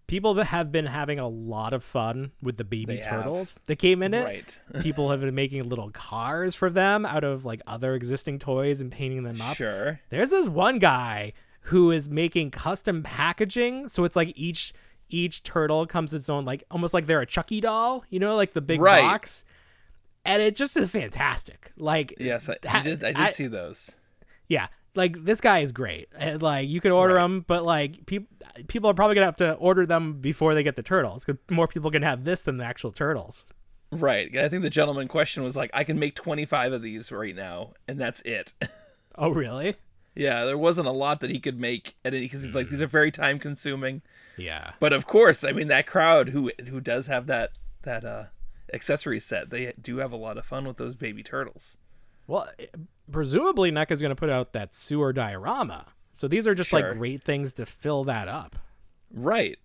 [0.06, 3.22] people have been having a lot of fun with the baby They have.
[3.24, 4.24] turtles that came in it.
[4.24, 4.58] Right.
[4.82, 8.92] people have been making little cars for them out of like other existing toys and
[8.92, 9.56] painting them up.
[9.56, 10.00] Sure.
[10.10, 11.32] There's this one guy
[11.66, 14.72] who is making custom packaging, so it's like each
[15.08, 18.54] each turtle comes its own like almost like they're a Chucky doll, you know, like
[18.54, 19.02] the big Right.
[19.02, 19.44] box.
[20.24, 21.70] And it just is fantastic.
[21.76, 23.04] Like Yes, I, I did.
[23.04, 23.94] I did I- see those.
[24.48, 26.08] yeah, like this guy is great.
[26.18, 27.22] And like you could order Right.
[27.22, 28.28] them, but like people
[28.66, 31.68] people are probably gonna have to order them before they get the turtles because more
[31.68, 33.44] people can have this than the actual turtles.
[33.92, 34.36] Right.
[34.36, 37.34] I think the gentleman in question was like, I can make 25 of these right
[37.36, 38.54] now, and that's it.
[39.18, 39.76] Oh really?
[40.16, 42.86] Yeah, there wasn't a lot that he could make, and because he's like, these are
[42.86, 44.02] very time consuming.
[44.36, 44.72] Yeah.
[44.80, 47.52] But of course, I mean, that crowd who who does have that
[47.82, 48.24] that uh
[48.74, 51.76] accessory set, they do have a lot of fun with those baby turtles.
[52.26, 52.66] Well, eh,
[53.12, 55.86] presumably NECA's going to put out that sewer diorama.
[56.12, 56.80] So these are just Sure.
[56.90, 58.56] like great things to fill that up.
[59.12, 59.58] Right.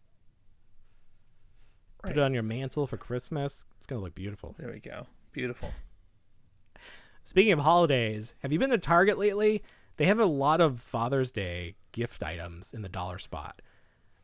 [2.04, 3.66] Put it on your mantle for Christmas.
[3.78, 4.56] It's going to look beautiful.
[4.60, 5.08] There we go.
[5.32, 5.74] Beautiful.
[7.24, 9.64] Speaking of holidays, have you been to Target lately?
[10.02, 13.62] They have a lot of Father's Day gift items in the dollar spot.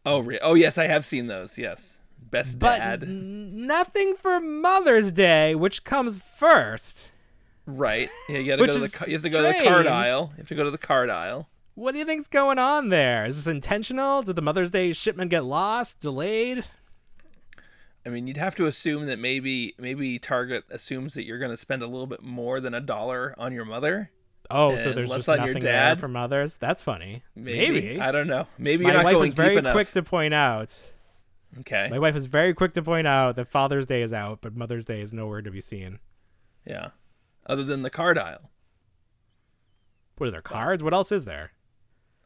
[0.07, 1.59] Oh, re- oh yes, I have seen those.
[1.59, 3.03] Yes, best But dad.
[3.03, 7.11] n- nothing for Mother's Day, which comes first.
[7.67, 8.09] Right.
[8.28, 10.32] Yeah, you go to the you have to go to the card aisle.
[10.34, 11.47] You have to go to the card aisle.
[11.75, 13.28] What do you think's going on there?
[13.28, 14.23] Is this intentional?
[14.23, 16.63] Did the Mother's Day shipment get lost, delayed?
[18.03, 21.55] I mean, you'd have to assume that maybe maybe Target assumes that you're going to
[21.55, 24.09] spend a little bit more than a dollar on your mother.
[24.50, 26.00] Oh, so there's just nothing your there dad?
[26.00, 26.58] for mothers.
[26.58, 27.24] That's funny.
[27.36, 28.00] Maybe.
[28.00, 28.48] I don't know.
[28.58, 29.74] Maybe My you're not wife was very enough.
[29.74, 30.91] quick to point out.
[31.60, 31.88] Okay.
[31.91, 34.86] My wife was very quick to point out that Father's Day is out, but Mother's
[34.86, 36.00] Day is nowhere to be seen.
[36.66, 36.89] Yeah.
[37.45, 38.50] Other than the card aisle.
[40.18, 40.84] What are there cards?
[40.84, 41.52] What else is there?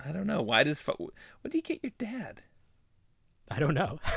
[0.04, 0.42] I don't know.
[0.42, 1.12] Why does what
[1.52, 2.42] do you get your dad?
[3.50, 4.00] I don't know.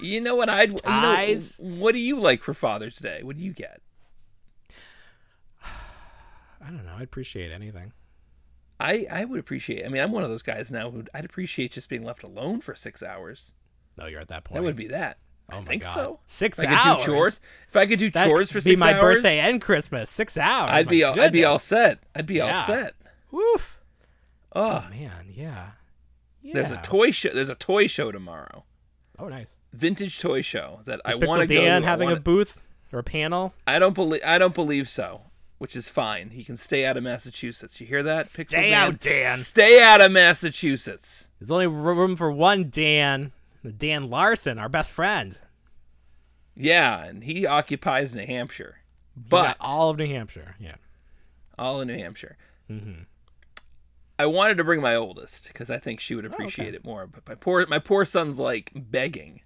[0.00, 3.22] You know what I'd you know, what do you like for Father's Day?
[3.22, 3.80] What do you get?
[6.64, 6.94] I don't know.
[6.96, 7.92] I'd appreciate anything.
[8.80, 9.84] I I would appreciate.
[9.84, 12.60] I mean, I'm one of those guys now who I'd appreciate just being left alone
[12.60, 13.52] for 6 hours.
[13.96, 14.56] No, you're at that point.
[14.60, 15.18] That would be that.
[15.50, 15.94] Oh I my think God.
[15.94, 16.20] so.
[16.26, 17.04] Six if I could hours?
[17.04, 17.40] do chores.
[17.68, 20.10] If I could do That chores for be my birthday and Christmas.
[20.10, 20.70] Six hours.
[20.70, 22.00] I'd My be all, I'd be all set.
[22.14, 22.94] I'd be all set.
[23.30, 23.78] Woof.
[24.54, 24.86] Ah.
[24.86, 25.70] Oh, Man, yeah.
[26.42, 26.52] yeah.
[26.54, 27.30] there's a toy show.
[27.32, 28.64] There's a toy show tomorrow.
[29.18, 29.56] Oh, nice.
[29.72, 31.60] Vintage toy show that I Is want to go.
[31.60, 31.82] Dan.
[31.82, 32.60] Having a wanna- booth
[32.92, 33.54] or a panel?
[33.66, 34.20] I don't believe.
[34.24, 35.22] I don't believe so.
[35.58, 36.30] Which is fine.
[36.30, 37.80] He can stay out of Massachusetts.
[37.80, 38.26] You hear that?
[38.26, 39.36] Pixel Stay out, Dan.
[39.38, 41.28] Stay out of Massachusetts.
[41.40, 43.32] There's only room for one Dan.
[43.76, 45.36] Dan Larson, our best friend.
[46.56, 48.78] Yeah, and he occupies New Hampshire,
[49.16, 50.56] but all of New Hampshire.
[50.60, 50.76] Yeah.
[51.58, 52.36] all in New Hampshire.
[52.70, 53.02] Mm-hmm.
[54.18, 57.06] I wanted to bring my oldest because I think she would appreciate it more.
[57.06, 59.42] But my poor my poor son's like begging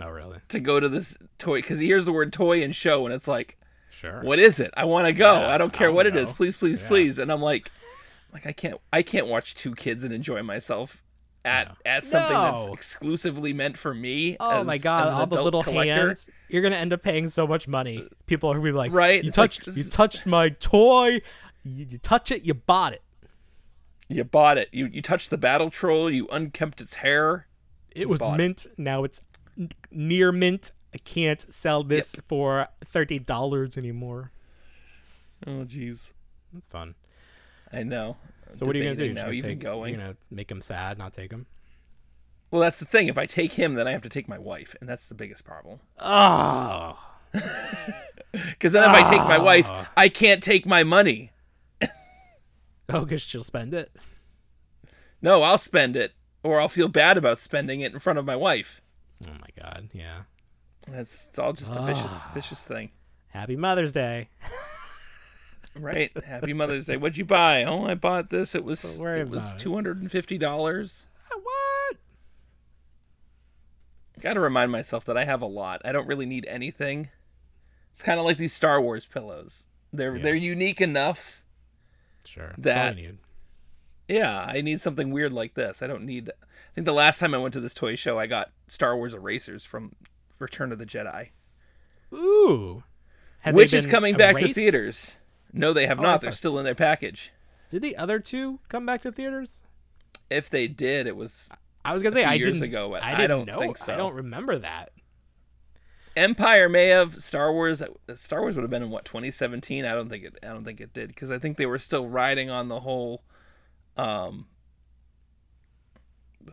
[0.00, 0.38] Oh, really?
[0.48, 3.28] to go to this toy because he hears the word toy and show, and it's
[3.28, 3.58] like,
[3.94, 4.20] Sure.
[4.22, 4.72] what is it?
[4.76, 5.34] I want to go.
[5.40, 6.30] Yeah, I don't I care what wanna it is.
[6.32, 6.88] Please, please, Yeah.
[6.88, 7.18] please.
[7.18, 7.70] And I'm like,
[8.32, 11.02] like I can't I can't watch two kids and enjoy myself.
[11.46, 14.38] At, at something that's exclusively meant for me.
[14.40, 15.08] Oh as- my as god!
[15.08, 15.92] an All the little collector.
[16.08, 16.30] hands.
[16.48, 18.08] You're gonna end up paying so much money.
[18.26, 19.66] People are gonna be like, Right, You it's touched.
[19.66, 21.20] this you touched my toy.
[21.62, 22.44] You, you touch it.
[22.44, 23.02] You bought it.
[24.08, 24.68] You bought it.
[24.72, 26.10] You you touched the battle troll.
[26.10, 27.46] You unkempt its hair.
[27.94, 28.42] It was bought it.
[28.42, 28.66] mint.
[28.78, 29.22] Now it's
[29.90, 30.72] near mint.
[30.94, 34.30] I can't sell this for thirty dollars anymore.
[35.46, 36.12] Oh jeez.
[36.52, 36.94] That's fun.
[37.72, 38.16] I know.
[38.48, 39.06] I'm So what are you gonna do?
[39.06, 39.94] You're Now even take- going.
[39.94, 41.46] You're gonna make him sad, not take him.
[42.52, 43.08] Well, that's the thing.
[43.08, 45.44] If I take him, then I have to take my wife, and that's the biggest
[45.44, 45.80] problem.
[46.00, 46.96] Oh,
[48.32, 49.90] Because then if I take my wife, Ah.
[49.96, 51.32] I can't take my money.
[52.88, 53.90] oh, because she'll spend it.
[55.20, 56.12] No, I'll spend it,
[56.44, 58.80] or I'll feel bad about spending it in front of my wife.
[59.28, 59.88] Oh my god.
[59.92, 60.22] Yeah.
[60.88, 62.30] That's it's all just a vicious, Ah.
[62.34, 62.90] vicious thing.
[63.28, 64.28] Happy Mother's Day.
[65.76, 66.12] Right.
[66.24, 66.96] Happy Mother's Day.
[66.96, 67.64] What'd you buy?
[67.64, 68.54] Oh, I bought this.
[68.54, 71.06] It was it was two hundred and fifty dollars.
[71.42, 71.96] what?
[74.20, 75.82] Got to remind myself that I have a lot.
[75.84, 77.08] I don't really need anything.
[77.92, 79.66] It's kind of like these Star Wars pillows.
[79.92, 80.22] They're Yeah.
[80.22, 81.42] they're unique enough.
[82.24, 82.48] Sure.
[82.50, 83.18] That- That's all you need.
[84.06, 85.82] Yeah, I need something weird like this.
[85.82, 86.28] I don't need.
[86.30, 89.14] I think the last time I went to this toy show, I got Star Wars
[89.14, 89.94] erasers from
[90.38, 91.28] Return of the Jedi,
[92.12, 92.82] Ooh.
[93.40, 95.18] Have which is coming back to theaters.
[95.52, 96.20] No, they have Oh, not.
[96.22, 97.30] They're still in their package.
[97.68, 99.60] Did the other two come back to theaters?
[100.30, 101.48] If they did, it was
[101.84, 102.68] I was gonna say I years didn't.
[102.70, 103.58] ago, but I I didn't don't know.
[103.58, 103.92] think so.
[103.92, 104.92] I don't remember that.
[106.16, 107.82] Empire may have Star Wars.
[108.14, 109.84] Star Wars would have been in what 2017.
[109.84, 110.38] I don't think it.
[110.42, 113.24] I don't think it did because I think they were still riding on the whole,
[113.96, 114.46] um,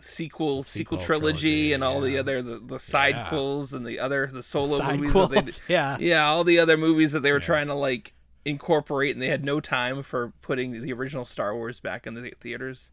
[0.02, 3.30] sequel sequel, sequel trilogy, trilogy, and all the other the, the side Yeah.
[3.30, 5.14] quills and the other the solo Side movies.
[5.14, 5.98] That they, quills, yeah.
[6.00, 7.46] yeah, all the other movies that they were Yeah.
[7.46, 8.14] trying to like
[8.46, 12.32] incorporate, and they had no time for putting the original Star Wars back in the
[12.40, 12.92] theaters.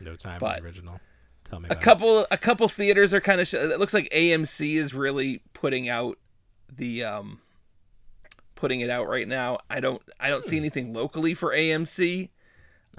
[0.00, 1.00] No time for But- the original.
[1.48, 1.84] Tell me a about it.
[1.84, 5.88] couple a couple theaters are kind of sh- it looks like AMC is really putting
[5.88, 6.16] out
[6.72, 7.40] the um
[8.54, 9.58] putting it out right now.
[9.68, 12.28] I don't I don't see anything locally for AMC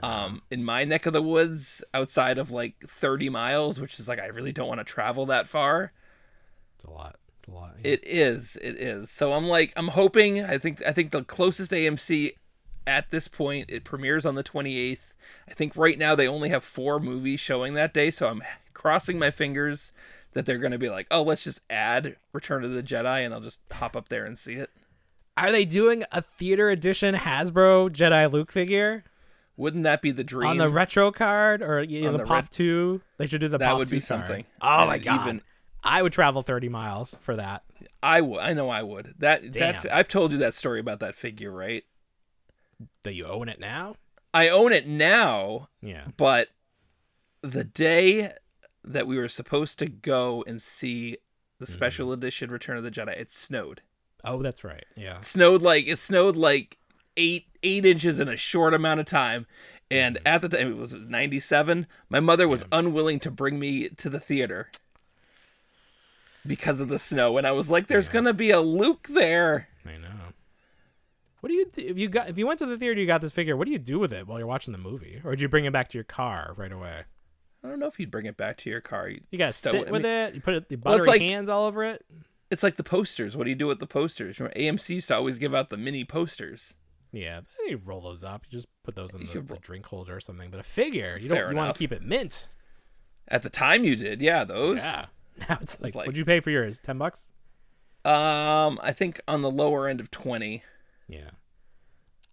[0.01, 4.19] um in my neck of the woods outside of like 30 miles, which is like
[4.19, 5.91] I really don't want to travel that far.
[6.75, 7.17] It's a lot.
[7.39, 7.75] It's a lot.
[7.83, 7.91] yeah.
[7.91, 8.57] It is.
[8.61, 9.09] It is.
[9.09, 12.31] So I'm like I'm hoping I think I think the closest AMC
[12.87, 15.13] at this point it premieres on the 28th.
[15.47, 18.41] I think right now they only have 4 movies showing that day, so I'm
[18.73, 19.91] crossing my fingers
[20.33, 23.33] that they're going to be like, "Oh, let's just add Return of the Jedi and
[23.33, 24.69] I'll just hop up there and see it."
[25.37, 29.03] Are they doing a theater edition Hasbro Jedi Luke figure
[29.61, 30.49] Wouldn't that be the dream?
[30.49, 33.01] on the retro card or you know, the, the Pop ret- Two?
[33.17, 34.21] They should do the That Pop would be 2 card.
[34.21, 34.45] something.
[34.61, 35.21] Oh my god!
[35.27, 35.41] even-
[35.83, 37.63] I would travel thirty miles for that.
[38.03, 38.39] I would.
[38.39, 39.15] I know I would.
[39.19, 39.87] That that Damn.
[39.91, 41.83] I've told you that story about that figure, right?
[43.03, 43.95] That you own it now?
[44.33, 46.05] I own it now, Yeah.
[46.17, 46.49] but
[47.41, 48.31] the day
[48.83, 51.17] that we were supposed to go and see
[51.59, 51.73] the Mm-hmm.
[51.73, 53.81] special edition Return of the Jedi, it snowed.
[54.23, 54.85] Oh, that's right.
[54.95, 55.17] Yeah.
[55.17, 56.77] It snowed like it snowed like
[57.17, 59.45] eight eight inches in a short amount of time.
[59.89, 61.85] And at the time, it was ninety seven.
[62.09, 64.69] My mother was unwilling to bring me to the theater
[66.45, 69.97] because of the snow, and I was like, "There's gonna be a Luke there." I
[69.97, 70.07] know.
[71.41, 72.99] What do you do if you got if you went to the theater?
[72.99, 73.57] You got this figure.
[73.57, 75.65] What do you do with it while you're watching the movie, or do you bring
[75.65, 77.01] it back to your car right away?
[77.63, 79.09] I don't know if you'd bring it back to your car.
[79.09, 80.35] You gotta sit I with it.
[80.35, 82.03] You put it, the Well, buttery it's like- hands all over it.
[82.49, 83.37] It's like the posters.
[83.37, 84.39] What do you do with the posters?
[84.39, 86.75] Remember, AMC used to always give out the mini posters.
[87.11, 88.43] Yeah, you roll those up.
[88.49, 90.49] You just put those in the, the drink holder or something.
[90.49, 91.49] But a figure, you don't.
[91.51, 92.47] You want to keep it mint.
[93.27, 94.43] At the time, you did, yeah.
[94.43, 94.77] Those.
[94.77, 95.05] Yeah.
[95.49, 96.79] Now it's like, like- what'd you pay for yours?
[96.79, 97.31] Ten bucks.
[98.03, 100.63] Um, I think on the lower end of twenty.
[101.07, 101.29] Yeah.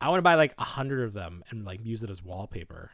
[0.01, 2.91] I want to buy like a hundred of them and like use it as wallpaper.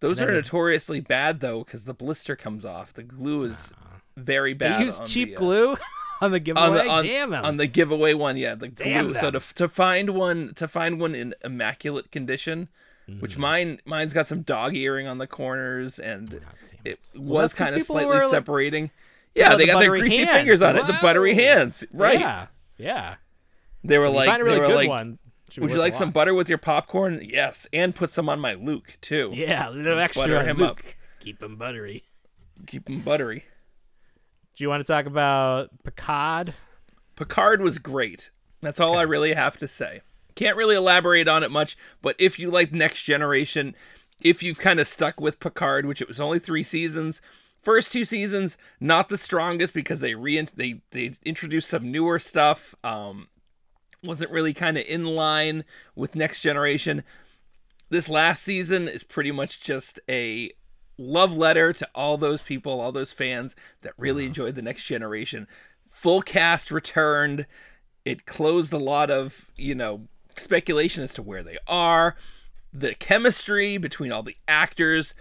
[0.00, 2.92] Those are notoriously bad though, because the blister comes off.
[2.92, 3.72] The glue is
[4.16, 4.80] very bad.
[4.80, 5.76] They use on cheap the, uh, glue
[6.22, 6.66] on the giveaway.
[6.66, 7.44] on the on, Damn them.
[7.44, 8.36] on the giveaway one.
[8.36, 9.14] Yeah, the Damn glue.
[9.20, 12.68] So to to find one to find one in immaculate condition,
[13.20, 13.40] which Mm-hmm.
[13.40, 17.66] mine mine's got some dog earring on the corners and God damn it was 'cause
[17.66, 18.90] kind of slightly were, like- separating.
[19.34, 20.30] Yeah, they the got their greasy hands.
[20.30, 21.84] fingers on it, the buttery hands.
[21.92, 22.20] Right.
[22.20, 22.46] Yeah.
[22.76, 23.14] Yeah.
[23.82, 25.18] They were like, really they were like, one.
[25.58, 27.20] would you like some butter with your popcorn?
[27.24, 29.30] Yes, and put some on my Luke too.
[29.34, 30.24] Yeah, a little extra.
[30.24, 30.70] Butter him Luke.
[30.70, 30.78] up.
[31.20, 32.04] Keep him buttery.
[32.66, 33.44] Keep him buttery.
[34.54, 36.54] Do you want to talk about Picard?
[37.16, 38.30] Picard was great.
[38.60, 40.02] That's all I really have to say.
[40.34, 43.74] Can't really elaborate on it much, but if you like Next Generation,
[44.22, 47.20] if you've kind of stuck with Picard, which it was only three seasons,
[47.62, 52.74] first two seasons not the strongest because they re they they introduced some newer stuff.
[52.84, 53.28] Um,
[54.02, 57.04] wasn't really kind of in line with Next Generation.
[57.88, 60.50] This last season is pretty much just a
[60.98, 65.46] love letter to all those people, all those fans that really enjoyed the Next Generation.
[65.90, 67.46] Full cast returned.
[68.04, 72.16] It closed a lot of, you know, speculation as to where they are.
[72.72, 75.14] The chemistry between all the actors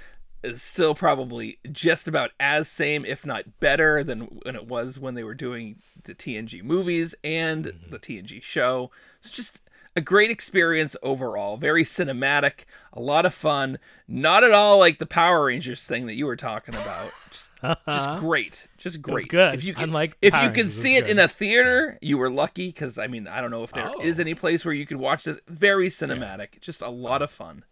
[0.43, 5.13] is still probably just about as same, if not better, than when it was when
[5.13, 7.91] they were doing the TNG movies and mm-hmm.
[7.91, 8.89] the TNG show.
[9.19, 9.61] It's just
[9.95, 11.57] a great experience overall.
[11.57, 12.63] Very cinematic,
[12.93, 13.77] a lot of fun.
[14.07, 17.11] Not at all like the Power Rangers thing that you were talking about.
[17.29, 17.49] Just,
[17.87, 19.27] just great, just great.
[19.27, 19.53] good.
[19.55, 21.97] If you can, Unlike if Power you can Rangers, see was it in a theater,
[22.01, 24.21] you were lucky because I mean I don't know if there is Oh.
[24.21, 25.39] any place where you could watch this.
[25.47, 27.63] Very cinematic, just a lot of fun.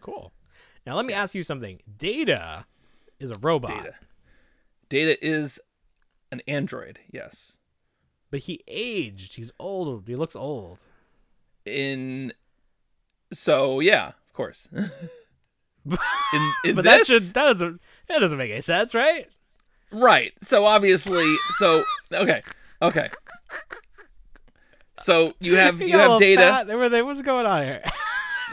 [0.00, 0.32] Cool.
[0.86, 1.80] Now let me ask you something.
[1.98, 2.66] Data
[3.18, 3.94] is a robot, Data.
[4.88, 5.58] Data is
[6.30, 7.56] an android, yes.
[8.30, 9.34] but he aged.
[9.36, 10.06] He's old.
[10.06, 10.78] He looks old.
[11.66, 12.32] In
[13.32, 14.68] So yeah, of course.
[14.72, 19.28] in, in but this, that should that doesn't that doesn't make any sense, right?
[19.92, 20.32] right.
[20.42, 22.42] So obviously, so okay,
[22.82, 23.10] okay.
[24.98, 26.40] So you have you a have data.
[26.40, 26.68] fat.
[26.68, 27.82] Were- there- What's going on here?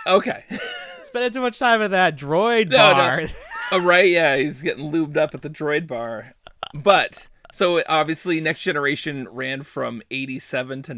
[0.07, 0.43] Okay.
[1.03, 2.93] Spending too much time at that droid No, no.
[2.95, 3.21] bar.
[3.71, 6.33] Oh, right, yeah, he's getting lubed up at the droid bar.
[6.73, 10.93] But so obviously, Next Generation ran from '87 to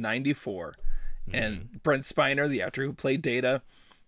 [1.27, 1.77] '94, and mm-hmm.
[1.83, 3.61] Brent Spiner, the actor who played Data,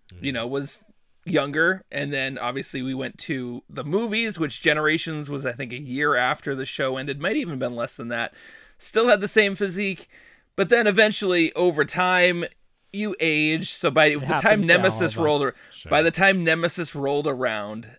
[0.09, 0.35] you mm-hmm.
[0.35, 0.79] know, was
[1.25, 1.83] younger.
[1.91, 6.15] And then obviously we went to the movies, which Generations was I think a year
[6.15, 8.33] after the show ended, might even been less than that.
[8.77, 10.07] Still had the same physique,
[10.55, 12.45] but then eventually over time.
[12.93, 15.89] You age, so by the time happens to all Nemesis rolled, ar- sure.
[15.89, 17.97] by the time Nemesis rolled around,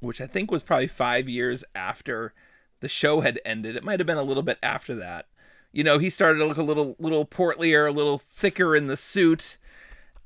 [0.00, 2.34] which I think was probably five years after
[2.80, 3.76] the show had ended.
[3.76, 5.26] It might have been a little bit after that.
[5.78, 8.96] You know, he started to look a little little portlier, a little thicker in the
[8.96, 9.58] suit.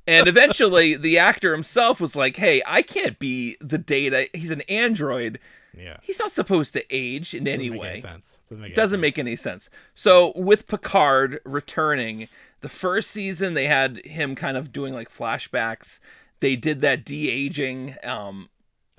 [0.07, 4.29] And eventually the actor himself was like, Hey, I can't be the Data.
[4.33, 5.39] He's an android.
[5.77, 5.99] yeah.
[6.03, 8.41] He's not supposed to age in any Doesn't make way any sense.
[8.49, 9.01] Doesn't make any doesn't sense.
[9.03, 9.71] make any sense.
[9.95, 12.29] So with Picard returning,
[12.63, 16.01] the first season they had him kind of doing like flashbacks.
[16.41, 18.49] They did that de aging, um,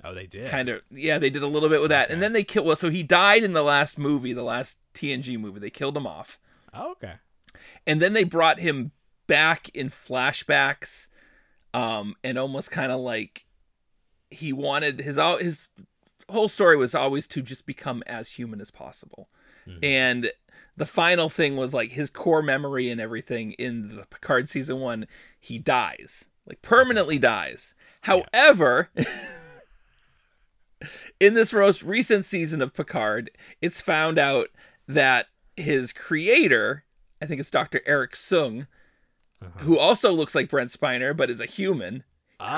[0.04, 0.48] Oh, they did.
[0.48, 2.66] kind of yeah, they did a little bit with that, and then they killed.
[2.66, 5.58] Well, so he died in the last movie, the last TNG movie.
[5.60, 6.38] They killed him off,
[6.74, 7.14] Oh, okay.
[7.86, 8.92] and then they brought him
[9.26, 11.08] back in flashbacks,
[11.72, 13.46] um, and almost kind of like
[14.30, 15.70] he wanted his all his
[16.28, 19.28] whole story was always to just become as human as possible.
[19.82, 20.30] And
[20.76, 25.06] the final thing was like his core memory and everything in the Picard season 1,
[25.40, 26.28] he dies.
[26.46, 27.74] Like permanently dies.
[28.02, 28.90] However,
[31.20, 33.30] in this most recent season of Picard,
[33.62, 34.48] it's found out
[34.86, 35.26] that
[35.56, 36.84] his creator,
[37.22, 37.80] I think it's Dr.
[37.86, 38.66] Eric Soong,
[39.58, 42.02] who also looks like Brent Spiner but is a human,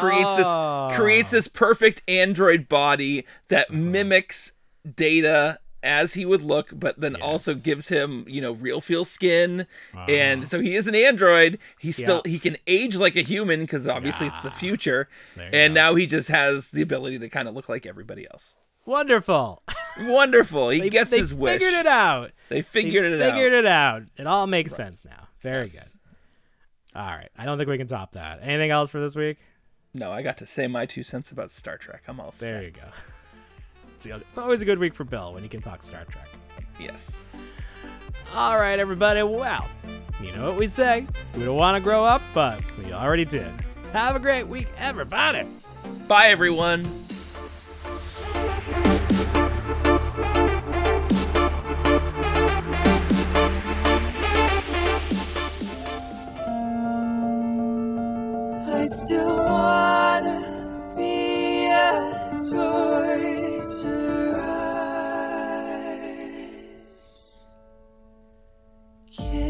[0.00, 3.78] creates this creates this perfect android body that Uh-huh.
[3.78, 4.52] mimics
[4.94, 9.66] Data as he would look but then also gives him you know real feel skin
[10.08, 12.22] and so he is an android he still Uh-huh.
[12.24, 12.30] Yeah.
[12.32, 15.80] he can age like a human because obviously it's the future and go.
[15.80, 19.62] now he just has the ability to kind of look like everybody else Wonderful.
[20.02, 22.30] wonderful he They- gets they his wish They Figured it out.
[22.48, 24.02] they They figured it out Figured it out.
[24.16, 25.28] It all makes sense now.
[25.40, 25.96] Very Yes.
[26.94, 27.00] good.
[27.00, 27.28] All right.
[27.36, 28.40] I don't think we can top that.
[28.42, 29.38] Anything else for this week?
[29.94, 32.64] no i got to say my two cents about star trek i'm all There set
[32.64, 32.82] you go.
[33.94, 36.28] It's, it's always a good week for Bill when he can talk Star Trek.
[36.78, 37.26] yes
[38.34, 39.22] All right, everybody.
[39.22, 39.66] Well,
[40.20, 41.06] you know what we say.
[41.34, 43.50] We don't want to grow up, but we already did.
[43.94, 45.46] Have a great week, everybody.
[46.06, 46.84] bye everyone
[58.88, 63.82] Still wanna be a Toys R Us
[69.10, 69.45] kid.